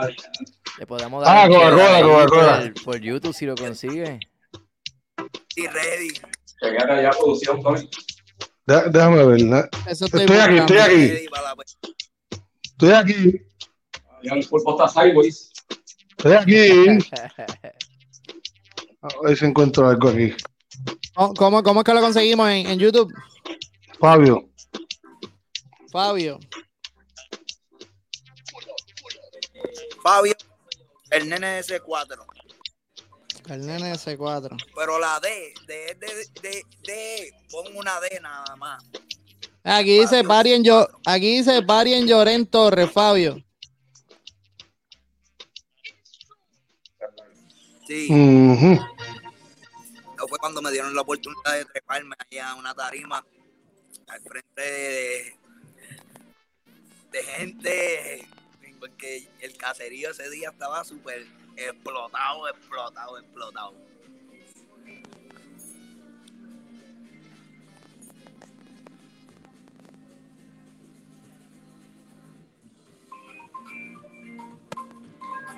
[0.00, 0.16] Ay,
[0.78, 4.18] Le podemos Ah, dar un Coca-Cola, por, por YouTube si lo consigue.
[5.56, 6.08] Y ready.
[6.60, 7.88] chequéate allá, producción, Tony.
[8.66, 9.58] Dé- Déjame ver, ¿no?
[9.86, 11.26] Eso Estoy aquí, estoy aquí,
[12.62, 13.42] estoy aquí,
[14.22, 15.52] Ya el pulpo está sideways.
[16.10, 16.98] estoy aquí.
[19.02, 20.32] A ver si encuentro algo aquí.
[21.14, 23.12] ¿Cómo, cómo, es que lo conseguimos en, en YouTube?
[24.00, 24.48] Fabio,
[25.92, 26.40] Fabio.
[30.02, 30.34] Fabio,
[31.10, 32.16] el nene S4.
[33.50, 34.56] El nene S4.
[34.74, 36.06] Pero la D, de, de,
[36.40, 38.82] de, de, pon una D nada más.
[39.64, 43.36] Aquí dice Pari en yo, aquí dice Pari en Lloren Torres, Fabio.
[47.92, 48.08] Sí,
[50.14, 53.22] eso fue cuando me dieron la oportunidad de treparme allá a una tarima
[54.06, 55.36] al frente de,
[57.10, 58.26] de gente,
[58.80, 63.91] porque el caserío ese día estaba súper explotado, explotado, explotado.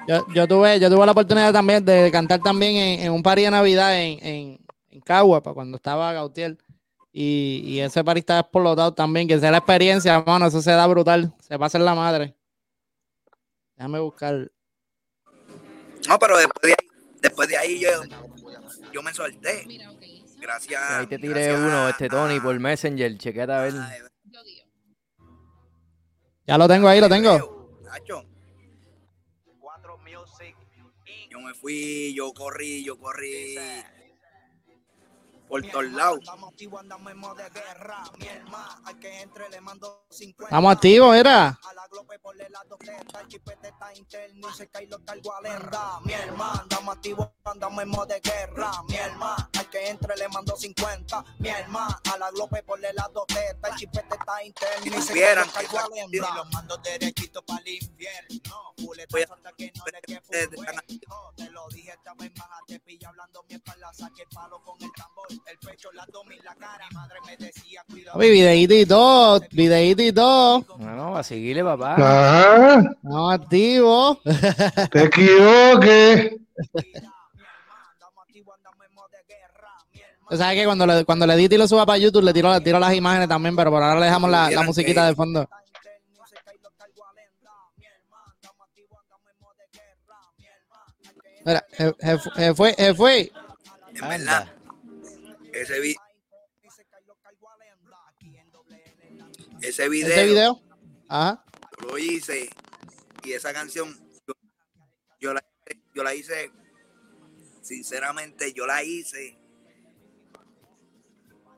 [0.06, 3.42] Yo, yo tuve, yo tuve la oportunidad también de cantar también en, en un party
[3.42, 6.58] de Navidad en, en, en Cagua, pa' cuando estaba Gautier.
[7.12, 10.86] Y, y ese party estaba explotado también, que sea la experiencia, hermano, eso se da
[10.86, 11.32] brutal.
[11.40, 12.34] Se pasa en la madre.
[13.76, 14.50] Déjame buscar.
[16.08, 16.88] No, pero después de ahí,
[17.22, 17.88] después de ahí yo,
[18.92, 19.66] yo me solté.
[20.40, 20.82] Gracias.
[20.90, 23.16] Ahí te tiré gracias uno, este a- Tony, por Messenger.
[23.16, 23.72] Chequete a ver.
[26.46, 27.70] Ya lo tengo ahí, lo tengo.
[31.44, 33.56] Me fui, yo corrí, yo corrí
[35.48, 36.20] por todos lados.
[40.44, 41.58] Estamos activos, era.
[46.04, 48.70] Mi hermano, andamos activos, andamos en modo de guerra.
[48.88, 51.24] Mi hermano, al que entre le mando 50.
[51.38, 53.68] Mi hermano, a la glope por el lado teta.
[53.68, 54.82] El chipete está interno.
[54.82, 56.06] Si y se supieran cayó que- calenda.
[56.10, 58.74] Y los mando derechito para el infierno.
[58.76, 60.20] Fuleta Voy a- hasta que no le quede
[61.36, 63.92] Te lo dije esta vez, bájate, pilla hablando mi espalda.
[63.94, 65.26] Saque el palo con el tambor.
[65.46, 66.84] El pecho, la abdomen, la cara.
[66.90, 68.18] Mi madre me decía, cuidado.
[68.18, 70.60] Papi, videíto y todo, videíto y todo.
[70.78, 71.96] Bueno, a seguirle, papá.
[71.98, 74.18] Ah, Estamos activos.
[74.90, 76.32] te equivoques.
[80.28, 82.52] Tú sabes que cuando le, cuando le edito y lo suba para YouTube, le tiro,
[82.52, 85.48] le tiro las imágenes también, pero por ahora le dejamos la, la musiquita de fondo.
[91.44, 93.32] Mira, se, se fu- se fue, se fue.
[93.94, 94.48] En verdad.
[95.54, 95.96] Ese, vi-
[99.62, 100.60] ese video, Ese video.
[101.08, 101.44] Ajá.
[101.80, 102.50] lo hice
[103.22, 104.34] y esa canción yo,
[105.20, 105.44] yo la,
[105.94, 106.50] yo la hice,
[107.62, 109.38] sinceramente, yo la hice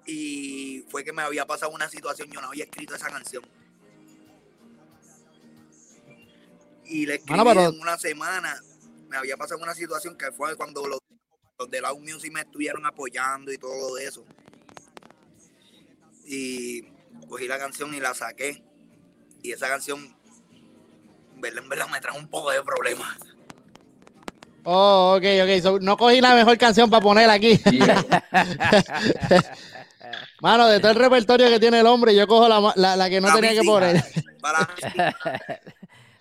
[0.06, 3.44] y fue que me había pasado una situación, yo no había escrito esa canción.
[6.84, 8.60] Y le escribí Mano, pero- en una semana,
[9.08, 11.00] me había pasado una situación que fue cuando los,
[11.58, 14.24] los de Loud Music me estuvieron apoyando y todo eso.
[16.24, 16.82] Y
[17.28, 18.62] cogí la canción y la saqué.
[19.42, 20.16] Y esa canción,
[21.34, 23.16] en verdad, en verdad me trajo un poco de problemas.
[24.64, 25.62] Oh, ok, ok.
[25.62, 27.60] So, no cogí la mejor canción para poner aquí.
[30.40, 33.20] Mano, de todo el repertorio que tiene el hombre, yo cojo la, la, la que
[33.20, 34.04] no La tenía que poner.
[34.40, 34.66] Para mí,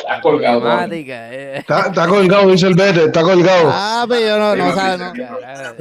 [0.06, 0.92] Estás colgado.
[0.92, 1.58] Eh.
[1.58, 3.70] Está, está colgado, dice el Bete, está colgado.
[3.74, 5.14] Ah, pero yo no, no sabe, no.
[5.14, 5.76] Carajo.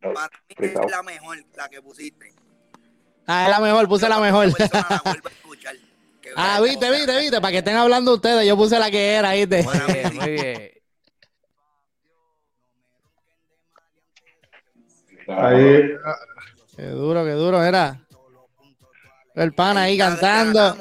[0.00, 2.32] para mí es la mejor, la que pusiste.
[3.26, 4.46] Ah, es la mejor, puse la mejor.
[4.56, 4.64] La
[5.30, 5.74] escuchar.
[6.36, 9.64] Ah, viste, viste, viste, para que estén hablando ustedes, yo puse la que era, ¿viste?
[9.64, 10.18] Muy bien, sí.
[10.18, 10.70] muy bien.
[15.26, 15.90] Ahí,
[16.76, 18.00] Qué duro, qué duro, era.
[19.38, 20.76] El pan ahí cantando.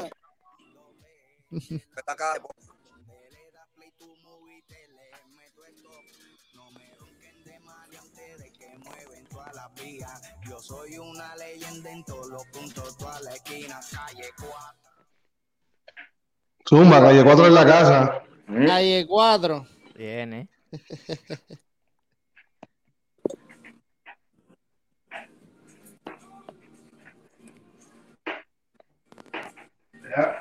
[10.49, 14.77] Yo soy una leyenda en todos los puntos, toda la esquina, calle 4.
[16.67, 18.23] Zumba, calle 4 en la casa.
[18.47, 19.67] Calle 4.
[19.95, 20.49] Bien, eh.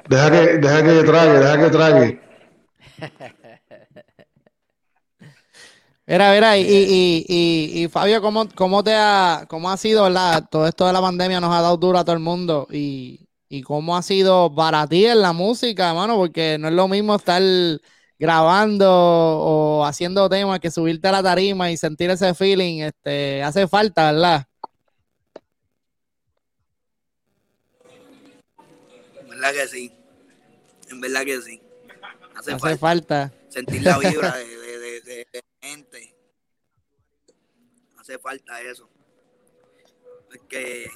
[0.08, 2.20] Deja que, deja que trague, deja que trague.
[6.06, 10.44] Mira, mira, y, y, y, y Fabio, ¿cómo, cómo te ha, cómo ha sido, verdad?
[10.48, 12.68] Todo esto de la pandemia nos ha dado duro a todo el mundo.
[12.70, 16.86] Y, y cómo ha sido para ti en la música, mano, porque no es lo
[16.88, 17.42] mismo estar
[18.18, 23.68] grabando o haciendo temas que subirte a la tarima y sentir ese feeling, este, hace
[23.68, 24.46] falta, ¿verdad?
[29.40, 29.92] Verdad que sí.
[30.90, 31.62] En verdad que sí.
[32.34, 33.32] Hace, Hace falta falta.
[33.48, 36.14] sentir la vibra de, de, de, de- de gente.
[37.98, 38.88] Hace falta eso.
[40.28, 40.90] Porque,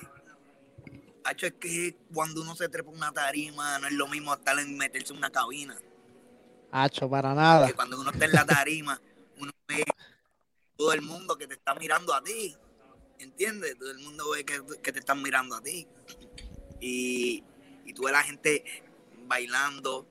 [1.24, 4.76] hacho, es que cuando uno se trepa una tarima, no es lo mismo estar en
[4.76, 5.76] meterse en una cabina.
[6.72, 7.72] Hacho, para nada.
[7.74, 9.00] Cuando uno está en la tarima,
[9.38, 9.84] uno ve
[10.76, 12.56] todo el mundo que te está mirando a ti.
[13.18, 13.76] ¿Entiendes?
[13.78, 15.86] Todo el mundo ve que, que te están mirando a ti.
[16.80, 17.42] Y,
[17.90, 18.64] y tú ves la gente
[19.26, 20.06] bailando,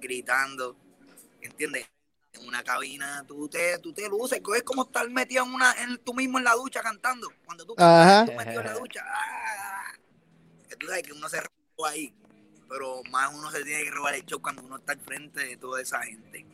[0.00, 0.76] gritando.
[1.42, 1.86] ¿Entiendes?
[2.34, 5.98] En una cabina, tú te, tú te luces, es como estar metido en una, en,
[5.98, 7.28] tú mismo en la ducha cantando.
[7.44, 8.24] Cuando tú Ajá.
[8.24, 9.04] tú metido en la ducha.
[9.04, 9.94] ¡ah!
[10.78, 12.14] Tú sabes que uno se robó ahí.
[12.68, 15.56] Pero más uno se tiene que robar el show cuando uno está al frente de
[15.56, 16.46] toda esa gente.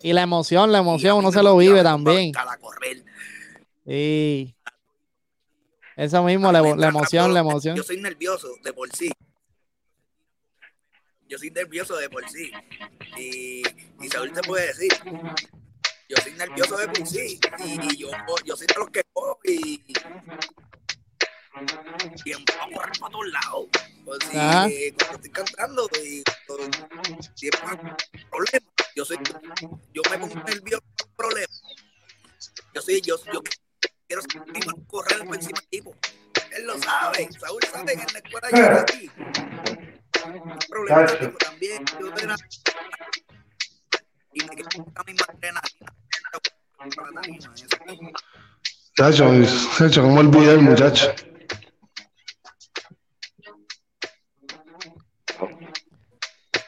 [0.00, 2.32] Y la emoción, la emoción, uno se lo vive también.
[2.36, 3.02] a correr.
[3.84, 4.54] Sí.
[5.96, 7.76] Eso mismo, la, la emoción, la emoción.
[7.76, 9.10] Yo soy nervioso de por sí.
[11.34, 12.52] Yo soy nervioso de por sí.
[13.16, 13.62] Y,
[14.00, 14.92] y Saúl te puede decir.
[16.08, 17.40] Yo soy nervioso de por sí.
[17.58, 18.08] Y, yo,
[18.44, 19.02] yo soy de los que
[19.42, 19.82] y.
[22.24, 23.66] Y empiezo a correr para todos lados.
[24.04, 24.68] Pues sí, Ajá.
[24.68, 26.78] eh, cuando estoy cantando y cuando
[27.34, 27.78] siempre hay
[28.30, 28.72] problemas.
[28.94, 29.18] Yo soy,
[29.92, 31.62] yo me pongo nervioso por problemas.
[32.74, 33.42] Yo soy, yo, yo
[34.06, 34.22] quiero
[34.86, 35.96] correr por encima del tipo.
[36.52, 39.10] Él lo sabe, Saúl sabe que en la escuela yo era así.
[40.68, 41.84] Problemático también.
[42.00, 42.36] Yo era.
[44.32, 45.94] Y me quedé la misma adrenalina.
[46.96, 47.66] Para la tarima, eso.
[48.96, 49.30] Chacho,
[49.78, 51.14] chacho, ¿cómo olvidé el muchacho?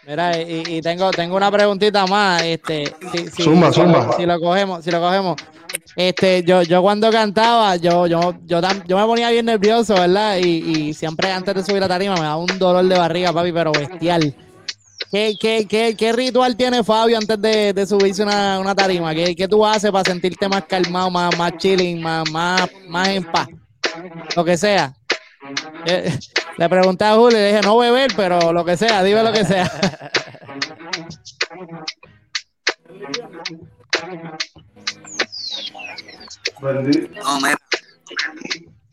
[0.06, 4.12] Mira, y, y tengo, tengo una preguntita más, este, si, si- Zumba, si- zumba.
[4.16, 5.36] si lo cogemos, si lo cogemos,
[5.96, 10.36] este, yo, yo cuando cantaba, yo, yo, yo, tam- yo me ponía bien nervioso, ¿verdad?
[10.38, 13.50] Y, y siempre antes de subir a tarima me daba un dolor de barriga, papi,
[13.50, 14.32] pero bestial.
[15.10, 19.12] ¿Qué, qué, qué, qué ritual tiene Fabio antes de, de subirse una, una tarima?
[19.14, 23.24] ¿Qué, ¿Qué tú haces para sentirte más calmado, más, más chilling, más, más, más en
[23.24, 23.48] paz?
[24.36, 24.94] Lo que sea.
[26.56, 29.32] Le pregunté a Julio y le dije, no beber, pero lo que sea, dime lo
[29.32, 29.70] que sea.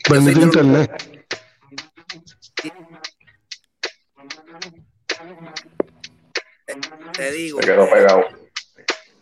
[0.10, 1.14] Bendito, internet.
[7.14, 7.60] te digo.
[7.62, 8.24] Se quedó pegado.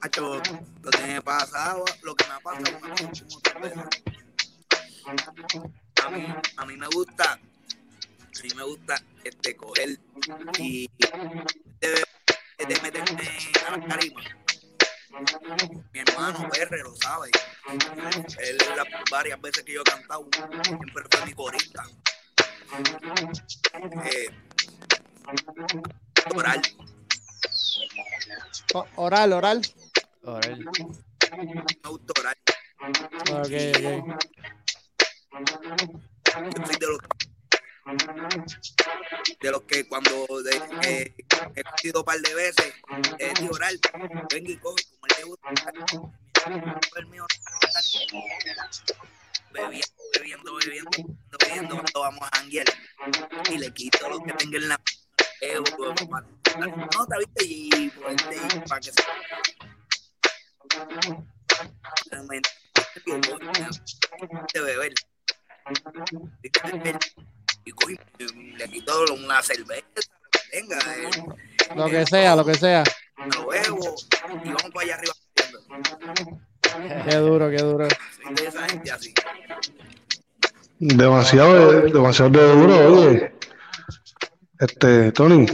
[0.02, 0.42] Hacho,
[0.82, 2.80] lo que me pasaba, lo que me ha pasado.
[6.04, 6.28] A mí,
[6.58, 7.40] a mí me gusta,
[8.40, 10.00] a mí me gusta este coger
[10.60, 10.90] y
[11.80, 11.90] de,
[12.68, 13.30] de meterme
[13.68, 14.22] a la tarima.
[15.94, 17.30] Mi hermano PR lo sabe.
[18.40, 20.28] Él las varias veces que yo he cantado,
[20.64, 21.84] siempre fue mi corista.
[24.06, 24.30] Eh,
[26.34, 26.62] oral.
[28.74, 29.62] O- Oral, oral.
[30.24, 30.60] Oral.
[30.60, 32.38] me gusta oral.
[33.32, 34.18] Ok, ok.
[36.56, 37.00] Yo soy de los
[39.40, 41.14] de los que cuando de,
[41.56, 42.74] he cogido un par de veces
[43.40, 43.80] dicho oral,
[44.32, 47.26] venga y coge, como él le el mío,
[49.52, 50.92] bebiendo, bebiendo, bebiendo,
[51.40, 52.68] bebiendo, cuando vamos a janguear.
[53.50, 54.82] Y le quito lo que tenga en la
[55.42, 55.58] eh,
[56.10, 56.26] para
[56.68, 59.02] no te viste y pues, y para que se
[64.54, 64.94] de beber
[67.66, 67.98] y cogí,
[68.58, 69.84] le quito una cerveza
[70.54, 71.10] venga eh,
[71.76, 72.84] Lo que sea, lo que sea.
[73.36, 73.96] lo bebo
[74.44, 75.14] y vamos para allá arriba
[77.10, 77.88] Qué duro, qué duro.
[78.24, 79.14] soy de esa gente así
[80.80, 82.76] Demasiado, de- demasiado de duro,
[83.08, 83.32] oye.
[84.60, 85.46] Este, Tony.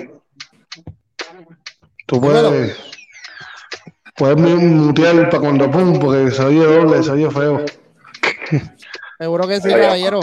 [2.06, 2.78] Tú puedes.
[4.16, 7.66] Puedes mu- mutear para cuando pum, porque se oye doble, se oye feo.
[9.20, 10.22] Seguro que sí, caballero.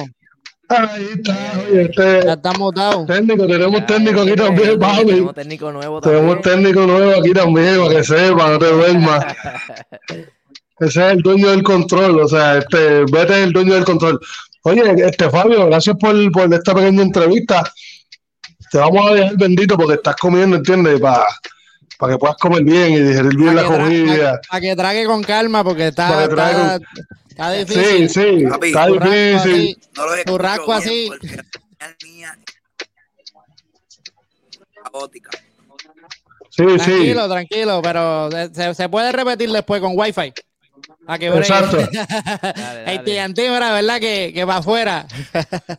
[0.69, 1.37] Ahí está,
[1.69, 3.07] oye, este Ya estamos mutados.
[3.07, 5.05] técnico, tenemos técnico aquí también, papi.
[5.07, 6.63] Tenemos técnico nuevo Tenemos también.
[6.63, 9.25] técnico nuevo aquí también, para que sepa, no te duermas.
[10.81, 14.19] Ese es el dueño del control, o sea, este, vete es el dueño del control.
[14.63, 17.63] Oye, este Fabio, gracias por, por esta pequeña entrevista.
[18.73, 21.01] Te vamos a dejar bendito porque estás comiendo, ¿entiendes?
[21.01, 24.33] Para que puedas comer bien y digerir bien la Para comida.
[24.41, 26.79] pa- pa' que trague con calma porque está, Pa' que trague está,
[27.35, 28.09] está difícil.
[28.09, 29.79] Sí, sí, Papi, está difícil.
[29.97, 30.65] así.
[30.67, 31.11] no así.
[32.03, 32.29] bien
[34.85, 35.31] caótica
[36.51, 36.85] Sí, sí.
[36.85, 40.33] Tranquilo, tranquilo, pero se, se puede repetir después con wifi.
[41.09, 41.27] A que.
[41.27, 41.79] Exacto.
[42.87, 43.99] AT&T, mira, ¿verdad?
[43.99, 45.05] Que, que va afuera.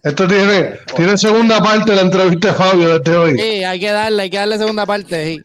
[0.04, 3.40] Esto tiene, tiene segunda parte de la entrevista de Fabio desde hoy.
[3.40, 5.26] Sí, hay que darle, hay que darle segunda parte.
[5.26, 5.42] sí.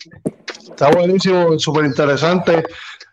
[0.69, 2.65] Está buenísimo, súper interesante.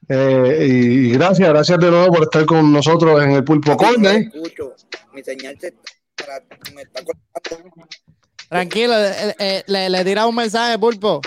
[0.10, 0.74] Eh, y,
[1.08, 4.22] y gracias, gracias de nuevo por estar con nosotros en el Pulpo Corner.
[4.34, 4.74] escucho
[5.14, 6.42] mi señal se está,
[6.74, 7.88] me está cortando
[8.48, 11.20] Tranquilo, eh, eh, le, le tira un mensaje, Pulpo.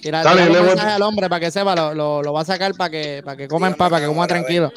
[0.00, 2.32] Tira, Dale, tira le un voy- mensaje al hombre para que sepa, lo, lo, lo
[2.32, 4.72] va a sacar para que, para que coma en paz, para que coma tranquilo.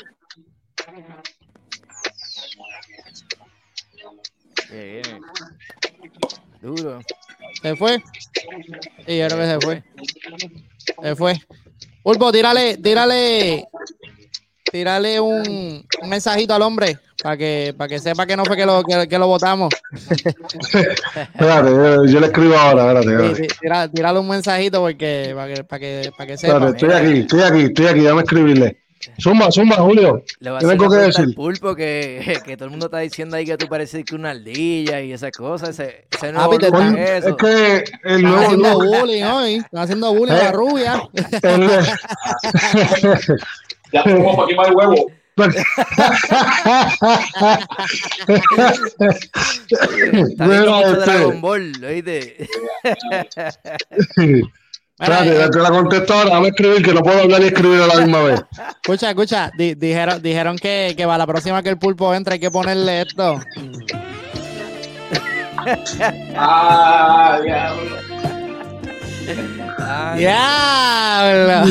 [4.70, 5.22] Bien.
[6.62, 7.00] Duro.
[7.62, 7.98] ¿Se fue?
[9.08, 9.84] Sí, yo creo que se fue.
[11.02, 11.42] Se fue.
[12.04, 13.66] Pulpo, tírale, tírale,
[14.72, 18.66] tírale un, un mensajito al hombre para que, para que sepa que no fue que
[18.66, 19.72] lo, que, que lo votamos.
[19.94, 23.48] Espérate, yo, yo le escribo ahora, espérate, Sí,
[23.94, 26.70] tírale un mensajito porque, para que, para que, para que Espérate, sepa.
[26.78, 28.78] estoy aquí, estoy aquí, estoy aquí, déjame escribirle.
[29.22, 30.24] Zumba, zumba, Julio.
[30.40, 31.36] Le va a ¿Tienes hacer algo que decir?
[31.36, 35.02] pulpo que, que todo el mundo está diciendo ahí que tú pareces que una ardilla
[35.02, 35.70] y esas cosas.
[35.80, 37.38] Ese, ese nuevo te look Coño, es es eso.
[37.38, 39.54] que el Están nuevo haciendo look, bullying hoy.
[39.56, 40.52] Están haciendo bullying a la Eh.
[40.52, 41.10] rubia.
[41.14, 41.70] el-
[43.94, 45.12] Ya tenemos para quemar el huevo.
[49.12, 52.48] Está mucho este, Dragon Ball, ¿oíste?
[55.02, 57.88] Espérate, eh, te la contesto ahora, dame escribir que no puedo hablar y escribir a
[57.88, 58.42] la misma vez.
[58.84, 59.52] Escucha, escucha.
[59.58, 63.02] di- dijeron dijeron que, que para la próxima que el pulpo entre hay que ponerle
[63.02, 63.40] esto.
[66.36, 67.96] Ah, diablo.
[70.18, 71.64] ¡Diablo!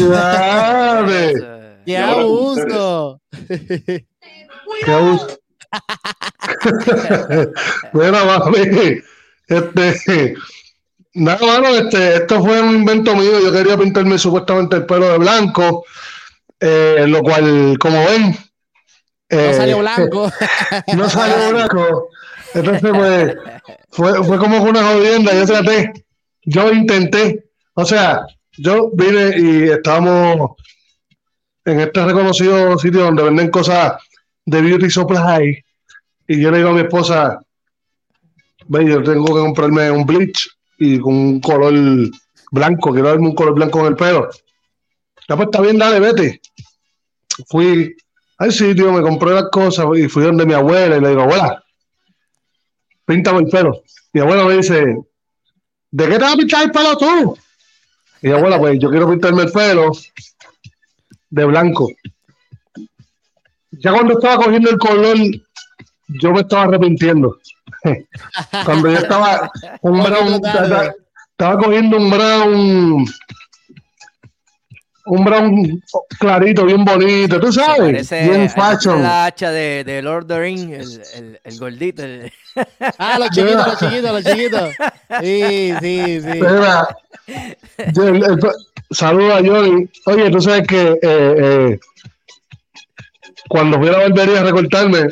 [1.86, 3.20] ¡Qué abuso!
[3.48, 5.26] qué abuso.
[7.92, 8.58] Mira, mami,
[9.48, 10.34] este,
[11.20, 13.40] nada, mano, este, esto fue un invento mío.
[13.40, 15.84] Yo quería pintarme supuestamente el pelo de blanco,
[16.58, 18.30] eh, lo cual, como ven,
[19.30, 20.32] No eh, salió blanco.
[20.96, 22.08] no salió blanco.
[22.54, 23.36] Entonces, pues,
[23.90, 25.32] fue, fue como una jodienda.
[25.34, 25.92] Yo traté,
[26.42, 28.22] yo intenté, o sea,
[28.56, 30.52] yo vine y estábamos
[31.64, 33.94] en este reconocido sitio donde venden cosas
[34.44, 35.64] de beauty supply.
[36.26, 37.40] Y yo le digo a mi esposa,
[38.66, 41.74] ve, yo tengo que comprarme un bleach y con un color
[42.50, 44.30] blanco, quiero darme un color blanco en el pelo.
[45.28, 46.40] Ya pues está bien, dale, vete.
[47.48, 47.94] Fui
[48.38, 51.62] al sitio, me compré las cosas y fui donde mi abuela y le digo, abuela,
[53.04, 53.82] píntame el pelo.
[54.14, 54.96] Mi abuela me dice,
[55.90, 57.38] ¿de qué te vas a pintar el pelo tú?
[58.22, 59.92] Y abuela, pues yo quiero pintarme el pelo
[61.28, 61.88] de blanco.
[63.72, 65.16] Ya cuando estaba cogiendo el color,
[66.20, 67.38] yo me estaba arrepintiendo.
[68.64, 69.50] cuando yo estaba
[69.82, 70.92] un brown, estaba,
[71.30, 73.04] estaba cogiendo un brown,
[75.06, 75.82] un brown
[76.18, 79.02] clarito, bien bonito, tú sabes, Parece bien fashion.
[79.02, 82.02] la hacha de, de Lord of the Ring, el, el, el gordito.
[82.04, 82.30] el-
[82.98, 84.70] Ah, los chiquitos, los chiquitos, los chiquitos.
[85.22, 86.28] Sí, sí, sí.
[86.40, 86.88] Mira,
[87.94, 88.38] yo- el- el-
[88.90, 89.88] saluda a Johnny.
[90.06, 91.78] Oye, tú sabes que eh, eh,
[93.48, 95.06] cuando fui a la barbería a recortarme,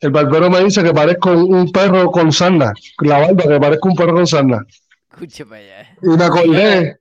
[0.00, 2.72] el barbero me dice que parezco un, perro con sarna.
[3.02, 4.64] La barba, que parezco un perro con sarna.
[5.12, 5.96] Escucha para allá.
[6.02, 6.96] Y me acordé,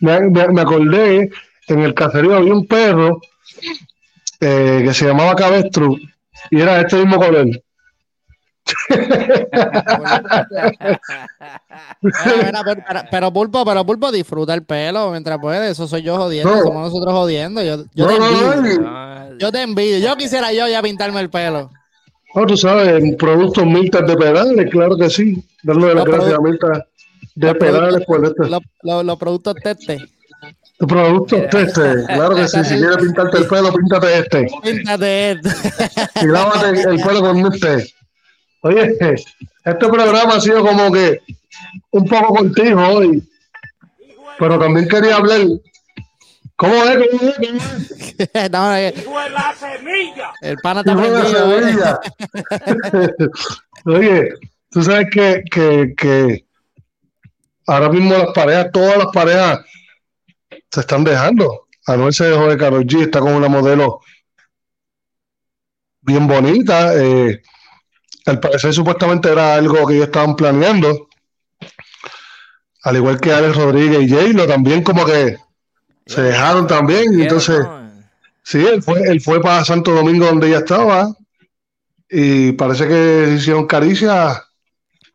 [0.00, 1.30] me, me- me acordé,
[1.68, 3.20] en el caserío había un perro
[4.40, 5.96] eh, que se llamaba Cabestru
[6.50, 7.46] y era de este mismo color.
[12.00, 15.70] Pero, pero- pero Pulpo, pero Pulpo disfruta el pelo mientras puede.
[15.70, 16.62] Eso soy yo jodiendo, No.
[16.62, 17.62] somos nosotros jodiendo.
[17.62, 18.80] Yo, yo No, te no, envidio.
[18.82, 19.98] no, Yo te envidio.
[19.98, 21.70] Yo quisiera yo ya pintarme el pelo.
[22.34, 25.42] No, tú sabes, productos Milta de pedales, claro que sí.
[25.62, 26.86] Darle las Los gracias a Milta
[27.34, 28.48] de los pedales por este.
[28.48, 29.98] Los, los- los productos tete.
[30.78, 32.64] Productos este, claro que sí.
[32.64, 34.46] Si quieres pintarte el pelo, píntate este.
[34.62, 35.48] Píntate esto.
[36.22, 37.92] Y lávate el pelo con este.
[38.62, 38.96] Oye,
[39.64, 41.20] este programa ha sido como que
[41.90, 43.22] un poco contigo hoy.
[44.38, 45.40] Pero también quería hablar.
[46.60, 47.08] ¿Cómo es?
[47.10, 47.36] ¿Cómo es?
[47.36, 48.50] ¿Cómo es?
[48.50, 48.92] No, eh,
[50.42, 53.28] el pana está Hijo de prendido, ¿eh?
[53.86, 54.28] Oye,
[54.68, 56.44] tú sabes que, que, que
[57.66, 59.60] ahora mismo las parejas, todas las parejas
[60.70, 61.66] se están dejando.
[61.86, 64.00] Anuel se dejó de Karol G, está con una modelo
[66.02, 66.94] bien bonita.
[66.94, 67.40] eh,
[68.26, 71.08] al parecer supuestamente era algo que ellos estaban planeando.
[72.82, 75.38] Al igual que Alex Rodríguez y J-Lo también como que
[76.12, 77.18] se dejaron también.
[77.18, 77.80] y Entonces, ¿no?
[78.42, 81.14] Sí, él fue, él fue para Santo Domingo donde ella estaba
[82.08, 84.42] y parece que hicieron caricias.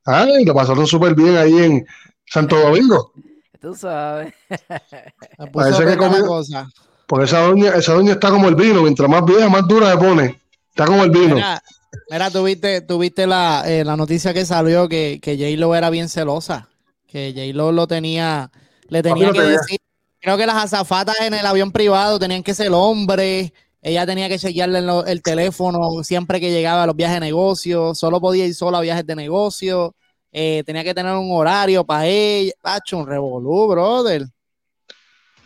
[0.06, 1.86] Ah, y lo pasaron súper bien ahí en
[2.26, 3.12] Santo Domingo.
[3.60, 4.34] Tú sabes.
[5.54, 6.70] Parece que comió- cosa.
[7.08, 9.98] Porque esa doña, esa doña está como el vino, mientras más vieja, más dura se
[9.98, 10.42] pone.
[10.70, 11.36] Está como el vino.
[11.36, 11.62] Mira,
[12.10, 16.68] mira, tuviste, tuviste la, eh, la noticia que salió que, que J-Lo era bien celosa.
[17.08, 18.52] Que J-Lo lo tenía,
[18.88, 19.50] le tenía que tenía.
[19.58, 19.80] decir.
[20.26, 23.54] Creo que las azafatas en el avión privado tenían que ser hombre.
[23.80, 27.94] Ella tenía que chequearle el teléfono siempre que llegaba a los viajes de negocio.
[27.94, 29.94] Solo podía ir sola a viajes de negocio.
[30.32, 32.54] eh, tenía que tener un horario para ella.
[32.60, 34.26] Pacho, un revolú, brother.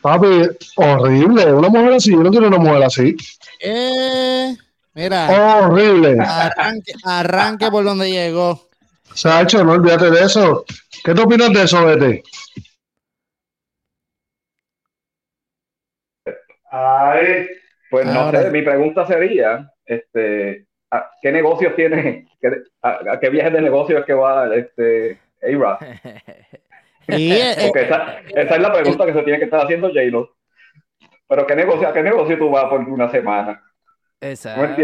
[0.01, 0.43] Papi,
[0.77, 1.53] horrible.
[1.53, 3.17] Una mujer así, yo no quiero una mujer así.
[3.59, 4.55] Eh,
[4.93, 6.15] mira, Horrible.
[6.21, 8.69] arranque, arranque por donde llegó.
[9.13, 10.63] Sacho, no olvídate de eso.
[11.03, 12.23] ¿Qué tú opinas de eso, Bete?
[16.71, 17.47] Ay,
[17.89, 22.51] pues no sé, mi pregunta sería, este, ¿a ¿qué negocios tiene, qué,
[22.81, 25.17] a, a qué viajes de negocios es que va este?
[27.07, 30.35] Y, eh, Porque esa, esa es la pregunta que se tiene que estar haciendo J-Lo.
[31.27, 33.63] Pero ¿qué negocio, ¿a qué negocio tú vas por una semana?
[34.21, 34.81] Exacto.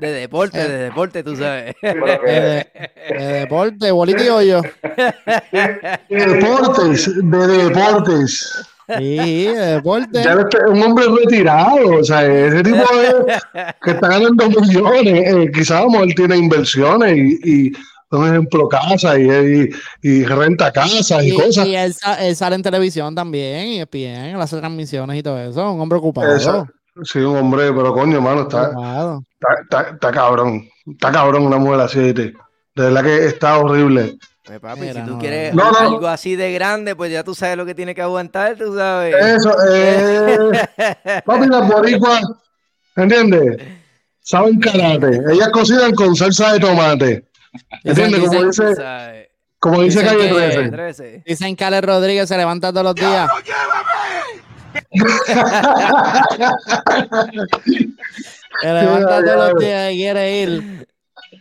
[0.00, 1.74] De deporte, de deporte, tú sabes.
[1.82, 2.66] Pero eh,
[3.10, 4.62] de, de deporte, bolito y hoyo.
[6.08, 8.66] De deportes, de deportes.
[8.98, 10.22] Sí, de deporte.
[10.22, 13.38] Ya este- un hombre retirado, o sea, ese tipo de,
[13.82, 17.38] que está ganando millones, eh, quizás a lo mejor tiene inversiones y,
[17.68, 17.72] y
[18.08, 19.68] por ejemplo, casa y, y,
[20.02, 21.66] y renta casas y, Y, cosas.
[21.68, 25.38] y él, él sale en televisión también, y es bien, él hace transmisiones y todo
[25.40, 25.70] eso.
[25.72, 26.34] Un hombre ocupado.
[26.34, 26.66] Eso.
[27.04, 30.68] Sí, un hombre, pero coño, hermano, está, está, está, está cabrón.
[30.86, 32.34] Está cabrón una mujer así, ¿viste?
[32.74, 34.18] De verdad que está horrible.
[34.44, 35.64] Pues, papi, si tú no, quieres no.
[35.64, 35.78] No, no.
[35.78, 39.14] algo así de grande, pues ya tú sabes lo que tiene que aguantar, tú sabes.
[39.14, 42.22] Eso, eh, papi, las boricuas,
[42.96, 43.58] ¿entiendes?
[44.20, 45.20] Saben karate.
[45.32, 47.24] Ellas cocinan con salsa de tomate.
[47.84, 48.20] ¿Entiendes?
[48.20, 49.28] Como dice,
[49.58, 50.68] como dice dicen Calle que- 13.
[50.70, 51.22] 13.
[51.26, 53.28] Dicen que Alex Rodríguez se levanta todos los días.
[58.60, 60.86] Se levanta todos los días y quiere ir.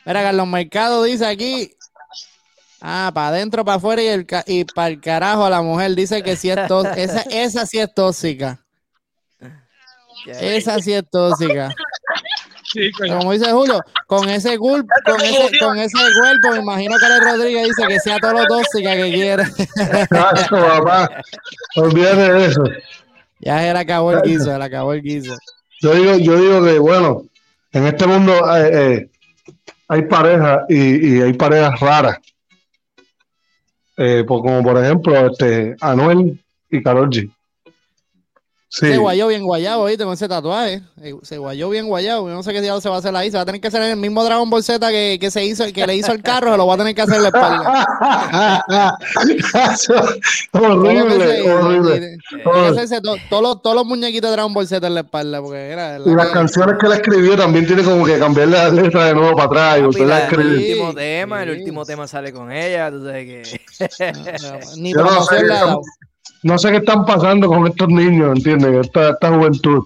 [0.05, 1.71] Mira, Carlos Mercado dice aquí.
[2.81, 5.95] Ah, para adentro, para afuera y, el ca- y para el carajo a la mujer.
[5.95, 8.63] Dice que sí es tó- esa, esa sí es tóxica.
[10.25, 11.69] Esa sí es tóxica.
[13.09, 17.25] Como dice Julio, con ese, cul- con ese, con ese cuerpo, me imagino que Alex
[17.25, 19.43] Rodríguez dice que sea todo lo tóxica que quiere.
[20.49, 21.09] Papá.
[21.77, 22.63] Olvídate de eso.
[23.39, 25.35] Ya se le acabó el guiso, se le acabó el guiso.
[25.81, 27.23] Yo digo, yo digo que, bueno,
[27.71, 29.09] en este mundo eh, eh,
[29.87, 32.17] hay parejas y, y hay parejas raras.
[33.97, 37.29] Eh, por- como por ejemplo, este, Anuel y Karol G.
[38.71, 38.85] Sí.
[38.85, 40.03] Se guayó bien guayado, ¿viste?
[40.03, 40.83] Con ese tatuaje.
[41.01, 42.27] Eh, Se guayó bien guayado.
[42.29, 43.31] Yo no sé qué diablo se va a hacer ahí.
[43.31, 45.63] Se va a tener que hacer el mismo Dragon Ball Z que, que se hizo,
[45.73, 48.97] que le hizo el carro, se lo va a tener que hacer en la espalda.
[50.53, 52.17] Horrible, horrible.
[52.43, 56.09] todos los, todos los muñequitos de Dragon Ball Z en la espalda, porque era Y
[56.13, 59.35] las la- canciones que él escribió también tiene como que cambiar la letra de nuevo
[59.35, 59.45] para
[59.77, 63.25] atrás y la- el último Sí, tema, el último tema sale con ella, tú sabes
[63.25, 63.61] que...
[64.77, 65.81] ni no promoción le ha dado.
[66.43, 68.85] No sé qué están pasando con estos niños, ¿entiendes?
[68.87, 69.83] Esta, esta juventud.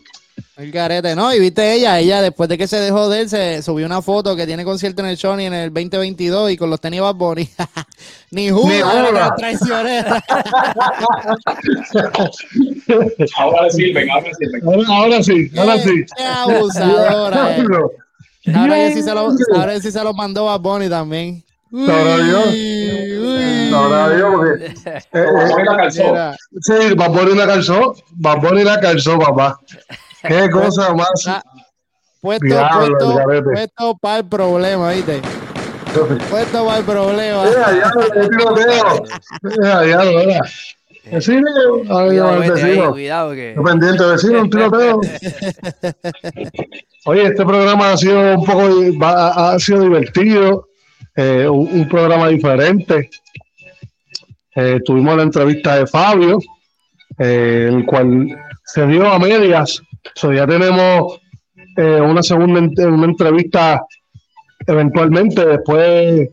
[0.55, 1.33] El garete, ¿no?
[1.33, 4.35] Y viste ella, ella después de que se dejó de él, se subió una foto
[4.35, 7.49] que tiene concierto en el Sony en el 2022 y con los tenis Bad Bunny.
[8.31, 10.23] Ni Judas traicionera.
[13.37, 14.61] Ahora sirven, ahora sirven.
[14.65, 16.05] Ahora, ahora sí, ahora sí.
[16.17, 17.57] Qué abusadora.
[17.57, 17.65] eh.
[18.53, 21.41] Ahora que sí se lo, ahora sí se lo mandó Bad Bunny también.
[21.73, 22.55] Sabrá Dios.
[23.71, 24.65] Sabrá Dios, porque.
[24.65, 24.73] eh,
[25.13, 26.13] eh, Hoy la calzó.
[26.61, 27.95] Sí, Bad Bunny la calzó.
[28.11, 29.57] Bad Bunny la calzó, papá.
[30.27, 31.09] Qué cosa más.
[31.27, 31.41] ah,
[32.21, 35.19] puesto, Diablo, el puesto, puesto para el problema, ¿viste?
[36.29, 37.43] Puesto para el problema.
[37.43, 39.03] Mira, ya, qué tiroteo.
[39.41, 40.39] Mira, ya, mira.
[41.11, 41.49] Vecino,
[41.85, 42.91] Cuidado, el vete ahí, vecino.
[42.91, 43.49] cuidado que...
[43.49, 45.01] Estoy pendiente, vecino, un tiroteo.
[47.05, 48.69] Oye, este programa ha sido un poco,
[49.01, 50.69] va- ha sido divertido,
[51.15, 53.09] eh, un, un programa diferente.
[54.55, 56.39] Eh, tuvimos la entrevista de Fabio,
[57.17, 58.27] eh, el cual
[58.65, 59.81] se dio a medias.
[60.15, 61.19] So, ya tenemos
[61.77, 63.81] eh, una segunda una entrevista
[64.67, 66.29] eventualmente después,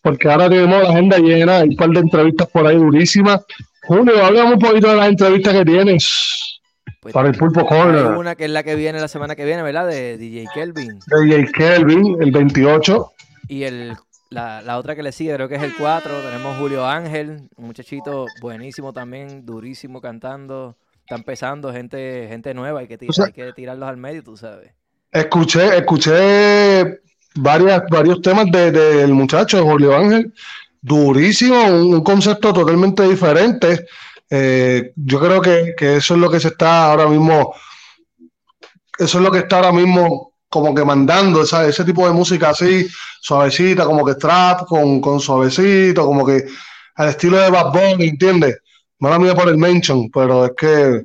[0.00, 3.40] porque ahora tenemos la agenda llena, hay un par de entrevistas por ahí durísimas.
[3.82, 6.60] Julio, hablamos un poquito de las entrevistas que tienes
[7.00, 8.06] Pues, para el Pulpo Corner.
[8.12, 9.88] una que es la que viene la semana que viene, ¿verdad?
[9.88, 11.00] De DJ Kelvin.
[11.24, 13.12] DJ Kelvin, el 28.
[13.52, 13.94] Y el,
[14.30, 16.10] la, la otra que le sigue, creo que es el 4.
[16.22, 20.78] Tenemos Julio Ángel, un muchachito buenísimo también, durísimo cantando.
[21.00, 24.22] Está empezando, gente, gente nueva, hay que, tirar, O sea- hay que tirarlos al medio,
[24.22, 24.72] tú sabes.
[25.10, 27.00] Escuché, escuché
[27.34, 30.32] varias, varios temas de- del muchacho de Julio Ángel.
[30.80, 33.84] Durísimo, un, un concepto totalmente diferente.
[34.30, 37.54] Eh, yo creo que, que eso es lo que se está ahora mismo,
[38.98, 42.50] eso es lo que está ahora mismo como que mandando, esa- ese tipo de música
[42.50, 42.86] así,
[43.22, 46.44] suavecita, como que trap, con, con suavecito, como que
[46.96, 48.58] al estilo de Bad Bunny, ¿entiendes?
[48.98, 51.04] Mala mía por el mention, pero es que,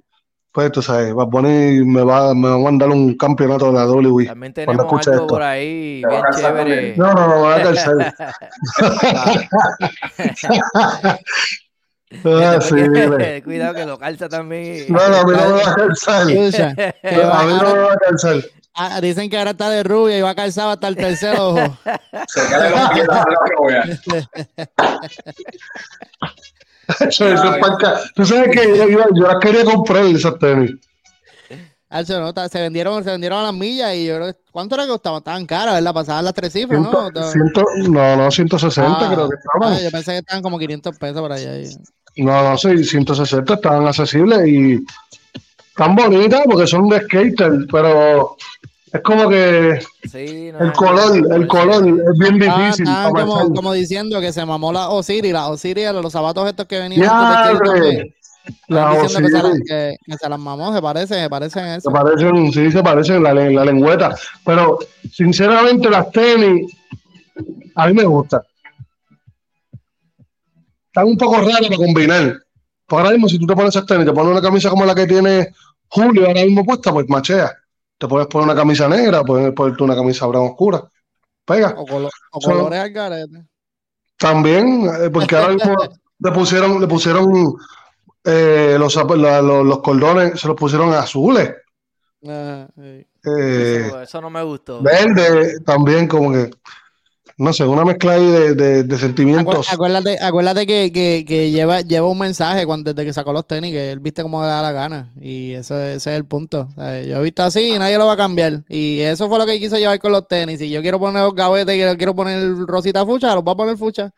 [0.51, 3.85] pues tú sabes, Bad Bunny me va, me va a mandar un campeonato de la
[3.87, 4.25] WWE.
[4.25, 5.27] También cuando tenemos escuche algo esto.
[5.33, 6.97] por ahí bien chévere.
[6.97, 8.13] No, no, no, va a caer
[12.25, 12.75] Ah, sí.
[13.43, 14.85] Cuidado que lo calza también.
[14.89, 16.21] No, no, a mí no me va a calzar.
[16.21, 18.35] A mí no me va a calzar.
[18.78, 21.57] Ah, dicen que ahora está de rubia y va a calzar hasta el tercer ojo.
[22.28, 23.25] Se cae los pies a la
[23.59, 23.84] novia.
[26.88, 27.99] Eso, eso es panca.
[28.15, 30.71] Tú sabes que yo, yo- yo las quería comprar esas tenis.
[31.89, 34.84] Alzo, no, se vendieron, se vendieron a las millas y yo creo que- ¿cuánto era
[34.86, 35.17] que costaban?
[35.19, 35.93] Estaban caras, ¿verdad?
[35.93, 36.91] Pasaban las tres cifras, ¿no?
[36.91, 39.73] Ciento- ciento- no, no, 160 Ah, creo que estaban.
[39.73, 41.57] ah, yo pensé que estaban como 500 pesos por allá.
[41.59, 44.80] y- No, no, sí, 160 estaban accesibles y
[45.78, 48.36] tan bonitas porque son de skater, pero
[48.91, 52.86] es como que Sí, no, el color, no, el color es bien Estaban, difícil.
[52.86, 57.01] para como, diciendo que se mamó la Osiris, la Osiris, los zapatos estos que venían
[57.03, 58.15] Ya, antes de hombre, también.
[58.69, 59.63] la diciendo que se, la- Osiris.
[59.69, 61.89] que- que se las mamó, se parece, se parecen a eso.
[61.89, 64.15] Se parecen, sí, se parecen la, la lengüeta.
[64.45, 64.80] Pero,
[65.11, 66.71] sinceramente, las tenis,
[67.75, 68.41] a mí me gustan.
[70.88, 72.38] Están un poco raras para combinar.
[72.88, 74.95] Porque ahora mismo, si tú te pones esas tenis, te pones una camisa como la
[74.95, 75.49] que tiene
[75.89, 77.51] Julio ahora mismo puesta, pues machea.
[77.97, 80.83] Te puedes poner una camisa negra, puedes ponerte una camisa brown oscura.
[81.45, 81.73] Pega.
[81.77, 83.45] O, colo- o Son- colores al garete.
[84.17, 85.75] También, eh, porque ahora mismo
[86.19, 87.53] le pusieron, le pusieron
[88.23, 91.53] eh, los, la- los, los cordones, se los pusieron azules.
[92.21, 92.29] Sí.
[92.29, 94.81] Eh, Eso, eso no me gustó.
[94.81, 96.49] Verde también, como que,
[97.38, 98.25] no sé, una mezcla ahí
[98.55, 99.71] de, de- sentimientos.
[99.71, 103.71] Acuérdate, acuérdate que, que, que lleva, lleva un mensaje cuando, desde que sacó los tenis,
[103.71, 105.11] que él viste como le da la gana.
[105.21, 106.67] Y eso, ese es el punto.
[106.75, 108.63] O sea, yo he visto así y nadie lo va a cambiar.
[108.67, 110.57] Y eso fue lo que quiso llevar con los tenis.
[110.59, 113.77] Si yo quiero poner los gavetes y quiero poner rosita fucha, los voy a poner
[113.77, 114.11] fucha.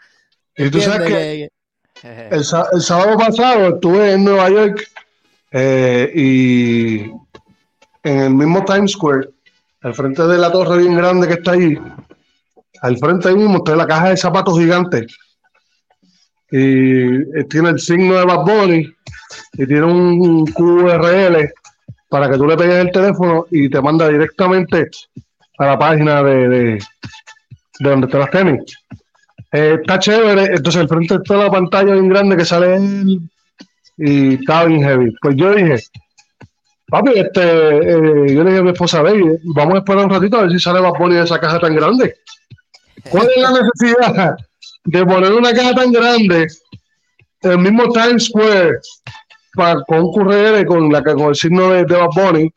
[0.55, 1.49] Y tú sabes ¿Entiendes?
[2.01, 4.81] que el, el sábado pasado estuve en Nueva York
[5.51, 6.99] eh, y
[8.03, 9.29] en el mismo Times Square,
[9.81, 11.77] al frente de la torre bien grande que está ahí,
[12.81, 15.05] al frente ahí mismo está la caja de zapatos gigante.
[16.51, 18.91] Y eh, tiene el signo de Bad Bunny
[19.53, 21.51] y tiene un QRL
[22.09, 24.89] para que tú le pegues el teléfono y te manda directamente
[25.59, 26.83] a la página de, de,
[27.79, 28.61] de donde están las tenis.
[29.51, 33.19] Eh, está chévere, entonces al frente está la pantalla bien grande que sale él
[33.97, 35.13] y está bien heavy.
[35.21, 35.83] Pues yo dije,
[36.89, 40.37] Papi, este, eh, yo le dije a mi esposa, ve, vamos a esperar un ratito
[40.37, 42.15] a ver si sale Bad Bunny de esa caja tan grande.
[43.09, 44.35] ¿Cuál es la necesidad
[44.85, 46.47] de poner una caja tan grande
[47.41, 48.79] en el mismo Times Square
[49.55, 52.53] para, con un con, la, con el signo de, de Bad Bunny?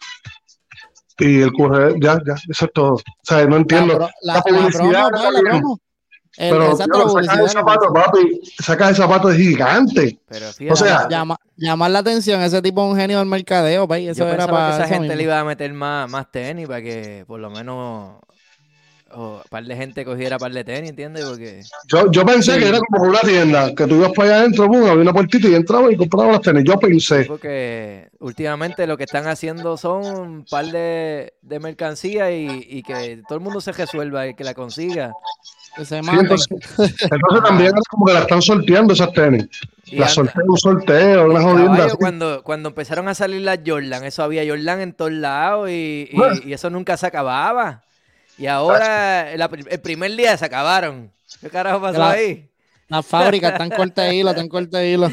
[1.18, 2.94] Y el QRL, ya, ya, eso es todo.
[2.94, 3.98] O sea, no entiendo.
[3.98, 5.78] La, la- La la publicidad promo.
[6.38, 10.18] El- Pero exacto, tío, de publicidad, zapatos, papi, esa caja de zapatos es gigante.
[10.26, 13.86] Pero O fíjate, sea, Llama- llamar la atención, ese tipo es un genio del mercadeo,
[13.86, 15.16] pay, eso yo era para que esa eso gente mismo.
[15.16, 18.14] le iba a meter más, más tenis para que por lo menos
[19.14, 21.24] o, un par de gente cogiera par de tenis, ¿entiendes?
[21.24, 22.58] Porque Yo, yo pensé Sí.
[22.60, 25.48] que era como una tienda, que tú ibas para allá adentro, boom, había una puertita
[25.48, 26.64] y entraba y compraba las tenis.
[26.64, 27.24] Yo pensé.
[27.24, 33.22] Porque últimamente lo que están haciendo son un par de, de mercancía y, y que
[33.28, 35.12] todo el mundo se resuelva y que la consiga.
[35.74, 39.46] Sí, entonces, entonces también era como que la están sorteando esas tenis.
[39.86, 41.88] Y Las anda- sorteo, un sorteo, una jodienda.
[41.98, 46.16] cuando, cuando empezaron a salir las Jordan, eso había Jordan en todos lados y, y-
[46.16, 46.40] Bueno.
[46.44, 47.82] y eso nunca se acababa.
[48.38, 51.12] Y ahora la el primer día se acabaron.
[51.40, 52.48] ¿Qué carajo pasó La- ahí?
[52.88, 55.08] Las fábricas están cortas de hilo, están cortas de hilo.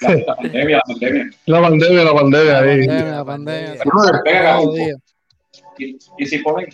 [0.00, 1.30] La pandemia, la pandemia.
[1.46, 2.86] La pandemia, la pandemia La ahí.
[2.86, 4.60] pandemia, la pandemia.
[4.60, 4.94] Un día.
[5.78, 6.68] Y, y si ponen,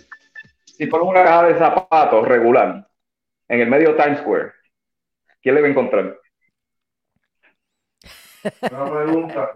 [0.64, 2.88] si ponen una caja de zapatos regular
[3.48, 4.52] en el medio de Times Square,
[5.40, 6.18] ¿quién le va a encontrar?
[8.72, 9.50] Una pregunta.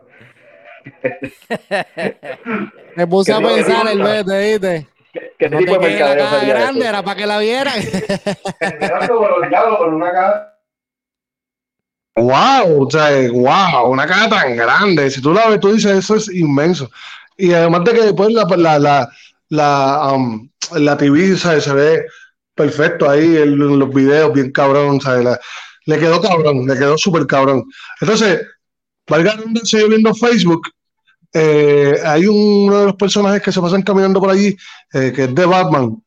[2.96, 4.88] Me puse a pensar el vete, ¿viste?
[5.38, 6.88] ¿Qué, No tipo te de mercadeo caja sería grande, eso?
[6.88, 7.80] era para que la vieran.
[12.16, 15.10] Wow, o sea, wow, una caja tan grande.
[15.10, 16.90] Si tú la ves, tú dices, eso es inmenso.
[17.36, 19.08] Y además de que después la, la, la,
[19.50, 21.64] la, um, la TV ¿sabes?
[21.64, 22.06] se ve
[22.54, 25.24] perfecto ahí en los videos, bien cabrón, ¿sabes?
[25.24, 25.40] La-
[25.84, 27.64] le quedó cabrón, le quedó súper cabrón.
[28.00, 28.44] Entonces,
[29.08, 30.62] valga yo viendo Facebook,
[31.38, 34.56] eh, hay uno de los personajes que se pasan caminando por allí,
[34.94, 36.02] eh, que es de Batman.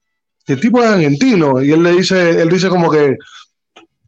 [0.48, 3.16] El tipo es argentino, y él le dice, él dice como que,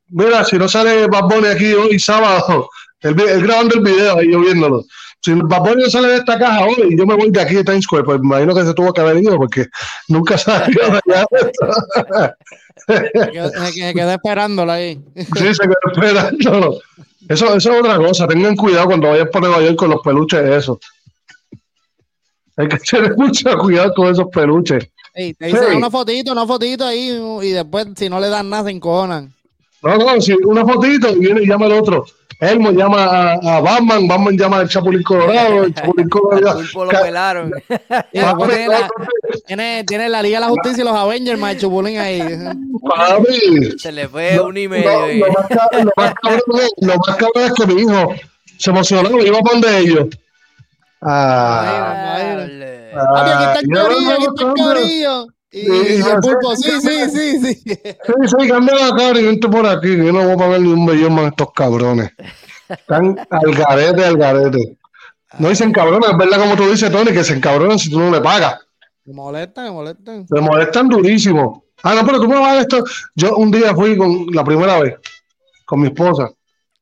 [0.09, 2.67] mira, si no sale Bad Bunny aquí hoy sábado,
[3.01, 4.84] él, grabando el video ahí yo viéndolo.
[5.24, 7.53] Si Bad Bunny no sale de esta caja hoy y yo me voy de aquí
[7.53, 9.67] de Times Square, pues me imagino que se tuvo que haber ido porque
[10.07, 11.26] nunca salió de allá.
[12.88, 14.99] Quedé- quedé esperándolo ahí.
[15.15, 16.80] Sí, se quedó esperándolo.
[17.30, 18.28] Eso, eso es otra cosa.
[18.28, 20.80] Tengan cuidado cuando vayan por Nueva York con los peluches eso.
[22.57, 24.87] Hay que tener mucho cuidado con esos peluches.
[25.13, 25.75] Ey, te dicen Sí.
[25.77, 29.33] una fotito, una fotito ahí y después si no le dan nada se encojonan.
[29.83, 32.05] No, no, si una fotito y viene y llama el otro.
[32.39, 36.61] Elmo llama a, a Batman, Batman llama al Chapulín Colorado, el Chapulín Colorado.
[36.73, 37.51] lo pelaron.
[38.11, 38.89] Tiene, la,
[39.45, 42.19] tiene, tiene la Liga de la Justicia y los Avengers, más el chupulín ahí.
[42.95, 45.11] Papi, Se le fue un y No, medio.
[45.11, 48.13] y- lo, más cabrón, lo más cabrón es, lo más cabrón es que mi hijo
[48.57, 50.05] se emocionó y iba a poner de ellos.
[51.01, 52.91] Ah, Dale.
[52.93, 55.27] Papi, aquí está corillo, aquí está corillo.
[55.53, 57.55] Y, el pulpo, sí, sí, sí, sí.
[57.65, 60.61] sí, sí, cambia la cara y vente por aquí, que yo no voy a pagar
[60.61, 62.11] ni un millón más a estos cabrones.
[62.69, 64.77] Están al garete, al garete.
[65.39, 68.09] No dicen cabrones, es verdad como tú dices, Tony, que se encabronan si tú no
[68.11, 68.59] le pagas.
[69.03, 70.27] Me molestan, me molestan.
[70.27, 71.65] Se molestan durísimo.
[71.83, 72.83] Ah, no, pero tú me vas a dar esto.
[73.15, 74.95] Yo un día fui con la primera vez
[75.65, 76.29] con mi esposa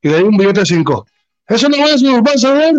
[0.02, 1.06] y le di un billete de cinco.
[1.48, 2.74] Eso no es, nos vas a ver.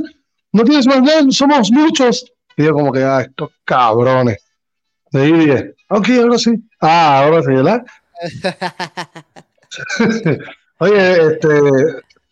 [0.52, 2.26] No tienes más nada, somos muchos.
[2.58, 4.44] Y yo, como que, ah, estos cabrones.
[5.12, 5.66] Le di diez.
[5.90, 6.52] Ok, ahora sí.
[6.80, 7.84] Ah, ahora sí, ¿verdad?
[10.80, 11.50] Oye, este,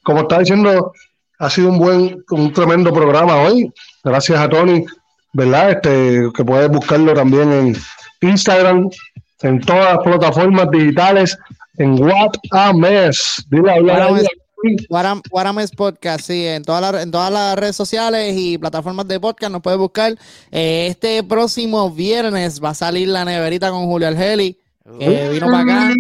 [0.03, 0.93] como estaba diciendo,
[1.39, 3.71] ha sido un buen, un tremendo programa hoy.
[4.03, 4.85] Gracias a Tony,
[5.33, 5.71] ¿verdad?
[5.71, 7.77] Este, que puedes buscarlo también en
[8.21, 8.89] Instagram,
[9.41, 11.37] en todas las plataformas digitales,
[11.77, 13.45] en What a Mess.
[13.49, 14.21] Dile, habla
[14.89, 19.19] Guaram- Guarames Podcast, sí, en todas las en todas las redes sociales y plataformas de
[19.19, 20.15] podcast nos puedes buscar.
[20.51, 24.57] Eh, este próximo viernes va a salir la neverita con Julio Argeli,
[24.99, 25.93] que vino para acá.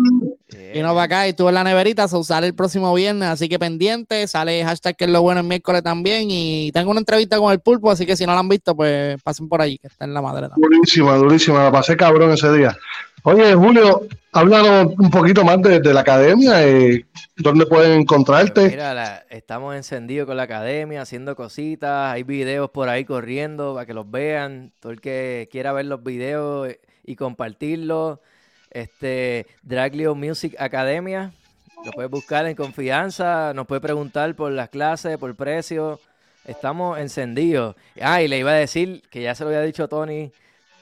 [0.73, 3.57] Vino para acá y estuvo en la neverita, so sale el próximo viernes, así que
[3.57, 7.51] pendiente, sale hashtag que es lo bueno el miércoles también y tengo una entrevista con
[7.51, 10.05] el pulpo, así que si no la han visto, pues pasen por allí, que está
[10.05, 10.69] en la madre también.
[10.69, 11.63] Durísima, durísima.
[11.63, 12.77] La pasé cabrón ese día.
[13.23, 16.65] Oye, Julio, háblanos un poquito más de, la academia.
[16.65, 17.05] Eh,
[17.35, 18.69] ¿Dónde pueden encontrarte?
[18.69, 22.13] Mira, la- estamos encendidos con la academia, haciendo cositas.
[22.13, 24.71] Hay videos por ahí corriendo para que los vean.
[24.79, 28.19] Todo el que quiera ver los videos eh, y compartirlos.
[28.71, 31.31] Este, Draglio Music Academia.
[31.83, 33.53] Lo puedes buscar en confianza.
[33.53, 35.99] Nos puede preguntar por las clases, por precio.
[36.45, 37.75] Estamos encendidos.
[38.01, 40.31] Ah, y le iba a decir, que ya se lo había dicho Tony,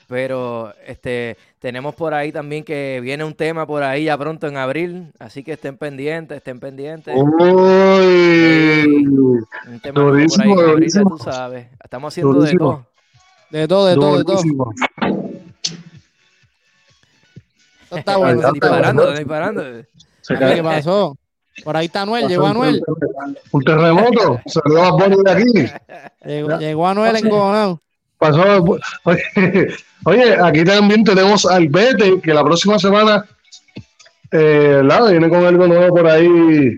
[0.08, 4.56] Pero este tenemos por ahí también que viene un tema por ahí ya pronto en
[4.56, 7.14] abril, así que estén pendientes, estén pendientes.
[7.16, 7.26] Uy,
[9.68, 11.18] Un tema nuevo por ahí durísimo, en abril, durísimo.
[11.18, 11.68] tú sabes.
[11.84, 12.86] Estamos haciendo Durísimo.
[13.52, 13.68] de todo.
[13.68, 14.36] De todo, de todo, de todo.
[14.38, 14.74] durísimo.
[17.92, 18.40] Está bueno.
[18.40, 19.64] Están está disparando, disparando.
[20.22, 20.38] Se.
[20.38, 21.18] ¿Qué pasó?
[21.64, 22.82] Por ahí está Anuel, llegó un Anuel.
[22.82, 23.42] terremoto.
[23.52, 24.42] Un terremoto.
[24.46, 25.72] Salió a Bonnie de aquí.
[26.26, 27.82] Llegó, llegó Anuel encojonado.
[28.18, 28.64] Pasó.
[29.04, 29.24] Oye,
[30.06, 33.26] oye, aquí también tenemos al Bete, que la próxima semana,
[34.32, 36.78] eh, viene con algo nuevo por ahí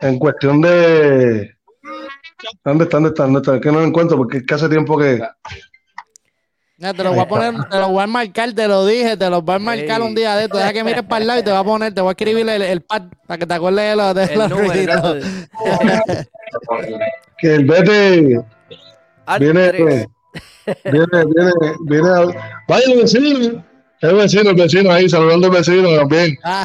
[0.00, 1.54] en cuestión de.
[2.64, 2.96] ¿Dónde está?
[2.98, 3.22] ¿Dónde está?
[3.24, 3.56] ¿Dónde está?
[3.56, 5.20] Es que no lo encuentro porque es que hace tiempo que.
[6.80, 9.28] Ya, te lo voy a poner, te lo voy a marcar, te lo dije, te
[9.28, 10.06] lo voy a marcar Ey.
[10.06, 10.58] un día de esto.
[10.58, 12.48] Deja que mires para el lado y te voy a poner, te voy a escribir
[12.48, 15.14] el, el pad para que te acuerdes de los, de El los número.
[17.38, 18.40] Que el Bete
[19.38, 20.08] viene.
[20.84, 21.52] Viene, viene,
[21.86, 22.08] viene.
[22.08, 23.64] a- Vaya el vecino.
[24.00, 26.36] El vecino, el vecino ahí, saludando al vecino también.
[26.44, 26.64] Ah.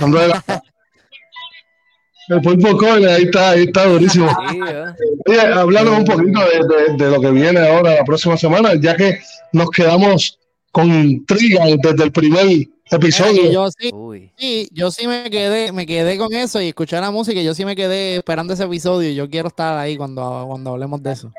[2.30, 4.30] El pulpo Corner, ahí está, ahí está durísimo.
[4.50, 4.84] Sí, ¿eh?
[5.28, 8.96] Oye, háblanos un poquito de, de- de lo que viene ahora la próxima semana, ya
[8.96, 9.20] que
[9.52, 10.40] nos quedamos
[10.72, 12.46] con intriga desde el primer
[12.90, 13.52] episodio.
[13.52, 13.92] yo sí,
[14.38, 17.54] sí, yo sí me quedé, me quedé con eso y escuché la música y yo
[17.54, 21.12] sí me quedé esperando ese episodio y yo quiero estar ahí cuando, cuando hablemos de
[21.12, 21.32] eso.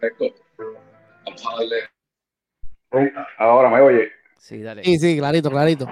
[0.00, 0.24] Perfecto.
[1.44, 1.62] Vamos a
[2.90, 3.12] darle.
[3.38, 4.12] Ahora me oye.
[4.38, 4.84] Sí, dale.
[4.84, 5.86] Sí, sí, clarito, clarito.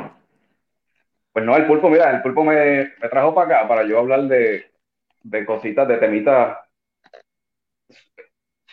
[1.32, 4.22] Pues no, el pulpo, mira, el pulpo me, me trajo para acá para yo hablar
[4.22, 4.70] de,
[5.22, 6.58] de cositas, de temitas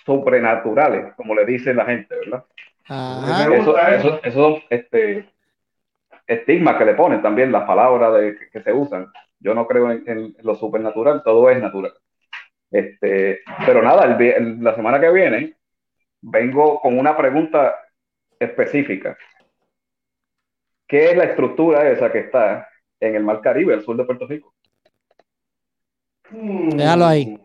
[0.05, 2.45] sobrenaturales, como le dice la gente, ¿verdad?
[2.87, 3.55] Ajá.
[3.95, 5.29] Eso, eso, este,
[6.27, 9.07] estigmas que le ponen también, las palabras de, que, que se usan.
[9.39, 11.93] Yo no creo en, en lo supernatural, todo es natural.
[12.69, 15.55] Este, pero nada, el vi- el- la semana que viene
[16.21, 17.75] vengo con una pregunta
[18.39, 19.17] específica.
[20.87, 22.67] ¿Qué es la estructura esa que está
[22.99, 24.53] en el Mar Caribe, al sur de Puerto Rico?
[26.29, 27.39] Déjalo ahí.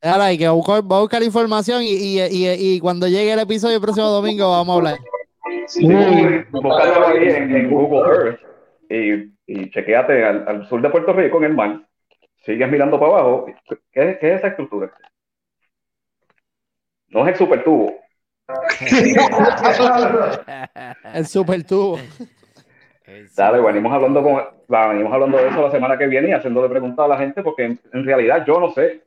[0.00, 3.76] Déjalo ahí, que voy a buscar, información y, y, y, y cuando llegue el episodio
[3.76, 4.98] el próximo domingo vamos a hablar.
[5.66, 5.86] Sí,
[6.50, 8.40] búscalo ahí en, en Google Earth
[8.90, 11.86] y, y chequeate al, al sur de Puerto Rico en el mar.
[12.44, 13.46] Sigues mirando para abajo.
[13.92, 14.92] ¿Qué, es- qué es esa estructura?
[17.08, 17.94] No es el supertubo.
[21.14, 21.98] El super tubo.
[23.36, 27.04] Dale, venimos hablando, con, venimos hablando de eso la semana que viene y haciéndole preguntas
[27.04, 29.02] a la gente porque en, en realidad yo no sé.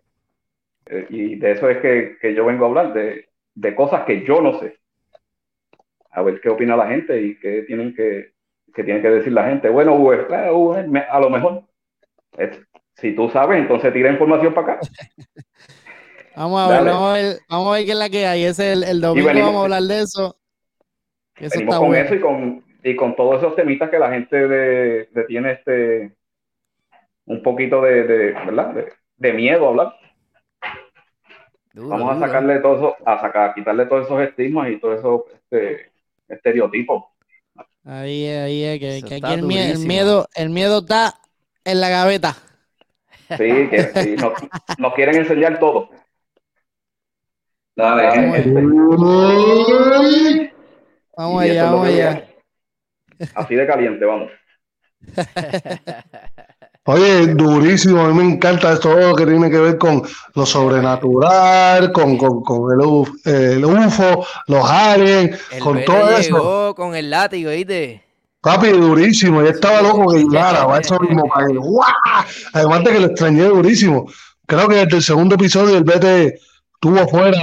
[0.85, 4.23] Eh, y de eso es que, que yo vengo a hablar, de, de cosas que
[4.25, 4.77] yo no sé.
[6.11, 8.31] A ver qué opina la gente y qué tienen que,
[8.73, 9.69] qué tiene que decir la gente.
[9.69, 10.25] Bueno, eh,
[11.09, 11.63] a lo mejor.
[12.37, 12.59] es-
[12.95, 14.79] si tú sabes, entonces tira información para acá.
[16.37, 18.43] Vamos a ver, vamos a ver, vamos a ver qué es la que hay.
[18.43, 20.37] Ese el, el domingo venimos- vamos a hablar de eso.
[21.35, 22.05] Eso Venimos está con bueno.
[22.05, 26.15] eso y con, y con todos esos temitas que la gente le, le tiene este
[27.25, 28.73] un poquito de, de, ¿verdad?
[28.73, 29.95] De, de miedo a hablar.
[31.73, 34.99] Duro, Vamos a sacarle todo eso, a sacar, a quitarle todos esos estigmas y todos
[34.99, 35.91] esos este,
[36.27, 37.03] estereotipos.
[37.83, 41.15] Ahí es, ahí es, que, que aquí el, mie- el miedo, el miedo está
[41.63, 42.35] en la gaveta.
[43.29, 44.33] Sí, que sí, nos,
[44.79, 45.89] nos quieren enseñar todo.
[47.77, 48.03] Dale,
[51.15, 51.51] Vamos gente.
[51.51, 52.27] Allá, vamos allá.
[53.35, 54.31] Así de caliente, vamos.
[56.85, 60.01] Oye, durísimo, a mí me encanta todo lo que tiene que ver con
[60.33, 66.73] lo sobrenatural, con, con, con el, UF, el UFO, los aliens, El con todo eso.
[66.75, 68.03] con el látigo, ¿viste?
[68.41, 69.43] Papi, durísimo.
[69.43, 71.91] Yo estaba loco que llegara, para eso mismo, para ¡guau!
[72.53, 74.09] Además de que lo extrañé durísimo.
[74.47, 76.39] Creo que desde el segundo episodio el Bete
[76.73, 77.37] estuvo fuera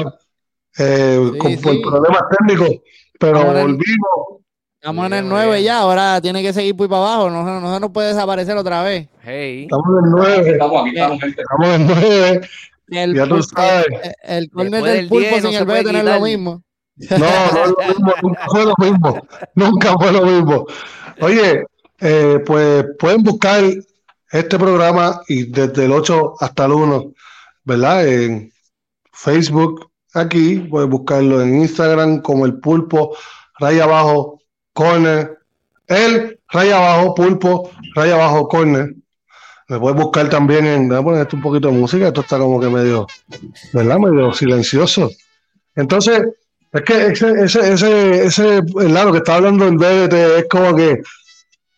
[0.79, 1.83] eh, Sí, con, por sí.
[1.83, 2.77] problemas técnicos,
[3.18, 4.41] pero volvimos.
[4.81, 5.64] Estamos en el bien, 9 muy bien.
[5.64, 8.57] ya, ahora tiene que seguir por para abajo, no, no, no se nos puede desaparecer
[8.57, 9.09] otra vez.
[9.22, 9.62] Hey.
[9.62, 11.43] Estamos en el 9, Estamos aquí, estamos, gente.
[11.43, 12.49] estamos en el 9.
[12.89, 13.87] El, Ya tú sabes.
[14.25, 16.62] el, el corner Después del pulpo 10 no sin el B tener lo mismo.
[16.97, 19.27] No, no es lo mismo, nunca fue lo mismo.
[19.55, 20.66] Nunca fue lo mismo.
[21.20, 21.66] Oye,
[22.01, 23.64] eh, pues pueden buscar
[24.31, 27.12] este programa y desde el 8 hasta el 1,
[27.64, 28.07] ¿verdad?
[28.07, 28.53] En
[29.12, 33.16] Facebook, aquí, pueden buscarlo en Instagram como el pulpo,
[33.58, 34.40] raya abajo,
[34.72, 35.38] corner,
[35.86, 38.94] el raya abajo, pulpo, raya abajo, corner.
[39.68, 42.38] Me puedes buscar también en, voy a poner esto un poquito de música, esto está
[42.38, 43.06] como que medio,
[43.72, 43.98] ¿verdad?
[43.98, 45.10] Medio silencioso.
[45.74, 46.22] Entonces,
[46.72, 50.74] es que ese, ese, ese, ese, el lado que está hablando el BBT es como
[50.76, 51.00] que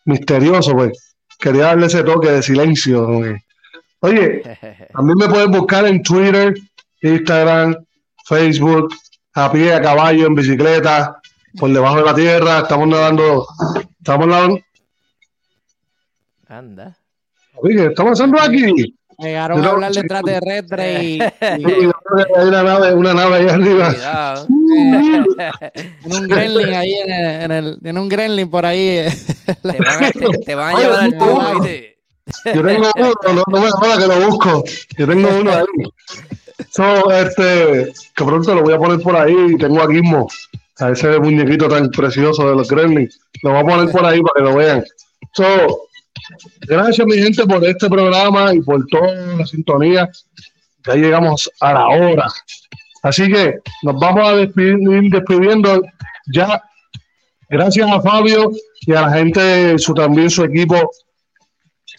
[0.05, 1.15] misterioso, pues.
[1.39, 3.07] Quería darle ese toque de silencio.
[3.21, 3.37] que-
[3.99, 4.41] Oye,
[4.93, 6.55] también me puedes buscar en Twitter,
[7.01, 7.75] Instagram,
[8.27, 8.93] Facebook,
[9.33, 11.19] a pie, a caballo, en bicicleta,
[11.57, 13.47] por debajo de la tierra, estamos nadando,
[13.99, 14.59] estamos nadando.
[16.47, 16.97] Anda.
[17.55, 18.95] Oye, ¿qué está pasando aquí?
[19.19, 21.91] Llegaron a hablar de extraterrestre y, hay
[22.47, 24.45] una nave, una nave ahí arriba.
[24.83, 25.25] Tiene
[26.19, 29.07] un gremlin ahí en el, en el- tiene un gremlin por ahí.
[29.63, 31.97] Te van a, te, te van a llevar al tubo, ¿viste?
[32.53, 34.63] Yo tengo uno, no, no me jodas que lo busco.
[34.97, 35.65] Yo tengo uno ahí.
[36.77, 40.27] So, este, que pronto lo voy a poner por ahí tengo a Gizmo,
[40.77, 43.19] a ese muñequito tan precioso de los Gremlins.
[43.41, 44.85] Lo voy a poner por ahí para que lo vean.
[45.33, 45.87] So,
[46.67, 50.07] gracias mi gente por este programa y por toda la sintonía.
[50.85, 52.27] Ya llegamos a la hora.
[53.01, 55.81] Así que nos vamos a despedir, ir despidiendo
[56.31, 56.61] ya.
[57.49, 58.51] Gracias a Fabio
[58.81, 60.91] y a la gente, su también su equipo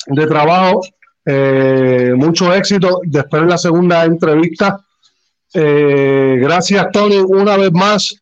[0.07, 0.83] de trabajo.
[1.31, 3.01] Eh, mucho éxito.
[3.05, 4.81] Después de la segunda entrevista.
[5.53, 8.15] Eh, gracias, Tony, una vez más.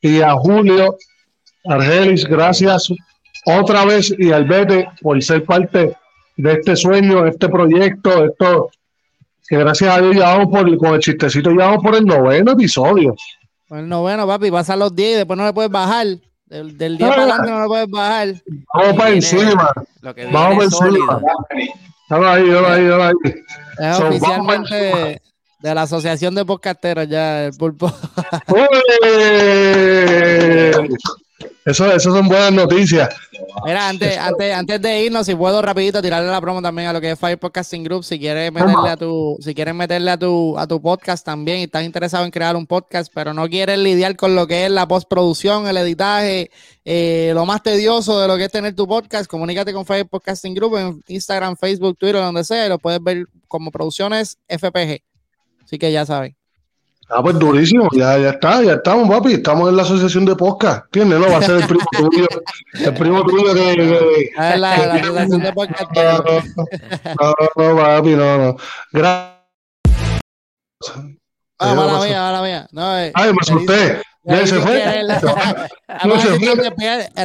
[0.00, 0.96] Y a Julio
[1.66, 2.88] Argelis, gracias
[3.44, 4.14] otra vez.
[4.18, 5.96] Y al Bete por ser parte
[6.36, 8.70] de este sueño, este proyecto, esto
[9.48, 12.52] que gracias a Dios ya vamos por, con el chistecito, ya vamos por el noveno
[12.52, 13.14] episodio.
[13.70, 16.06] el noveno, papi, pasan los 10 y después no le puedes bajar.
[16.46, 18.34] Del, del 10 para adelante no le puedes bajar.
[18.72, 19.72] Vamos para encima.
[20.32, 21.20] Vamos es encima.
[22.08, 23.12] Dale ahí, dale ahí, dale ahí.
[23.78, 25.20] Es So, oficialmente
[25.60, 27.92] de la Asociación de Podcasteros ya, el pulpo.
[31.66, 33.08] Eso, eso son buenas noticias.
[33.64, 37.00] Mira, antes, antes, antes de irnos, si puedo rapidito tirarle la promo también a lo
[37.00, 40.56] que es Fire Podcasting Group, si quieres meterle a tu, si quieres meterle a tu,
[40.56, 44.16] a tu podcast también y estás interesado en crear un podcast, pero no quieres lidiar
[44.16, 46.50] con lo que es la postproducción, el editaje,
[46.84, 50.54] eh, lo más tedioso de lo que es tener tu podcast, comunícate con Fire Podcasting
[50.54, 55.02] Group en Instagram, Facebook, Twitter, donde sea, y lo puedes ver como producciones FPG.
[55.64, 56.36] Así que ya saben.
[57.08, 59.34] Ah, pues durísimo, ya, ya está, ya estamos, papi.
[59.34, 60.86] Estamos en la asociación de podcast.
[60.86, 61.20] ¿Entiendes?
[61.20, 62.26] No va a ser el primo tuyo.
[62.84, 63.74] El primo tuyo que.
[63.76, 66.44] que- Ah, la, la Asociación de Podcasteros.
[66.56, 68.56] no, no, no, papi, no, no.
[68.92, 69.36] Gracias.
[71.58, 72.66] Ah, mala mía, mala mía.
[72.72, 74.00] No, eh, Ay, me asusté.
[74.24, 74.82] Ya se fue.
[74.82, 75.04] Era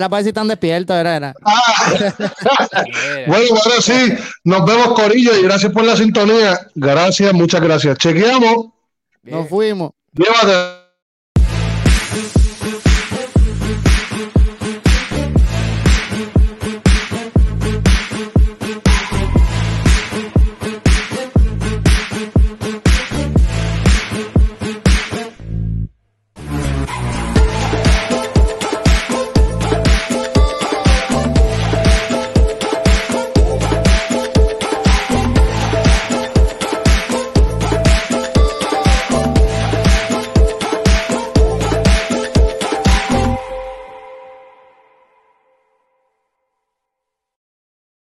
[0.08, 1.34] para ver si están despiertos, era para era, era.
[1.98, 2.22] Mira.
[3.28, 4.14] Bueno, ahora sí,
[4.44, 6.60] nos vemos, Corillo, y gracias por la sintonía.
[6.76, 7.98] Gracias, muchas gracias.
[7.98, 8.68] Chequeamos.
[9.24, 9.92] Nos fuimos.
[10.14, 10.81] Llévate.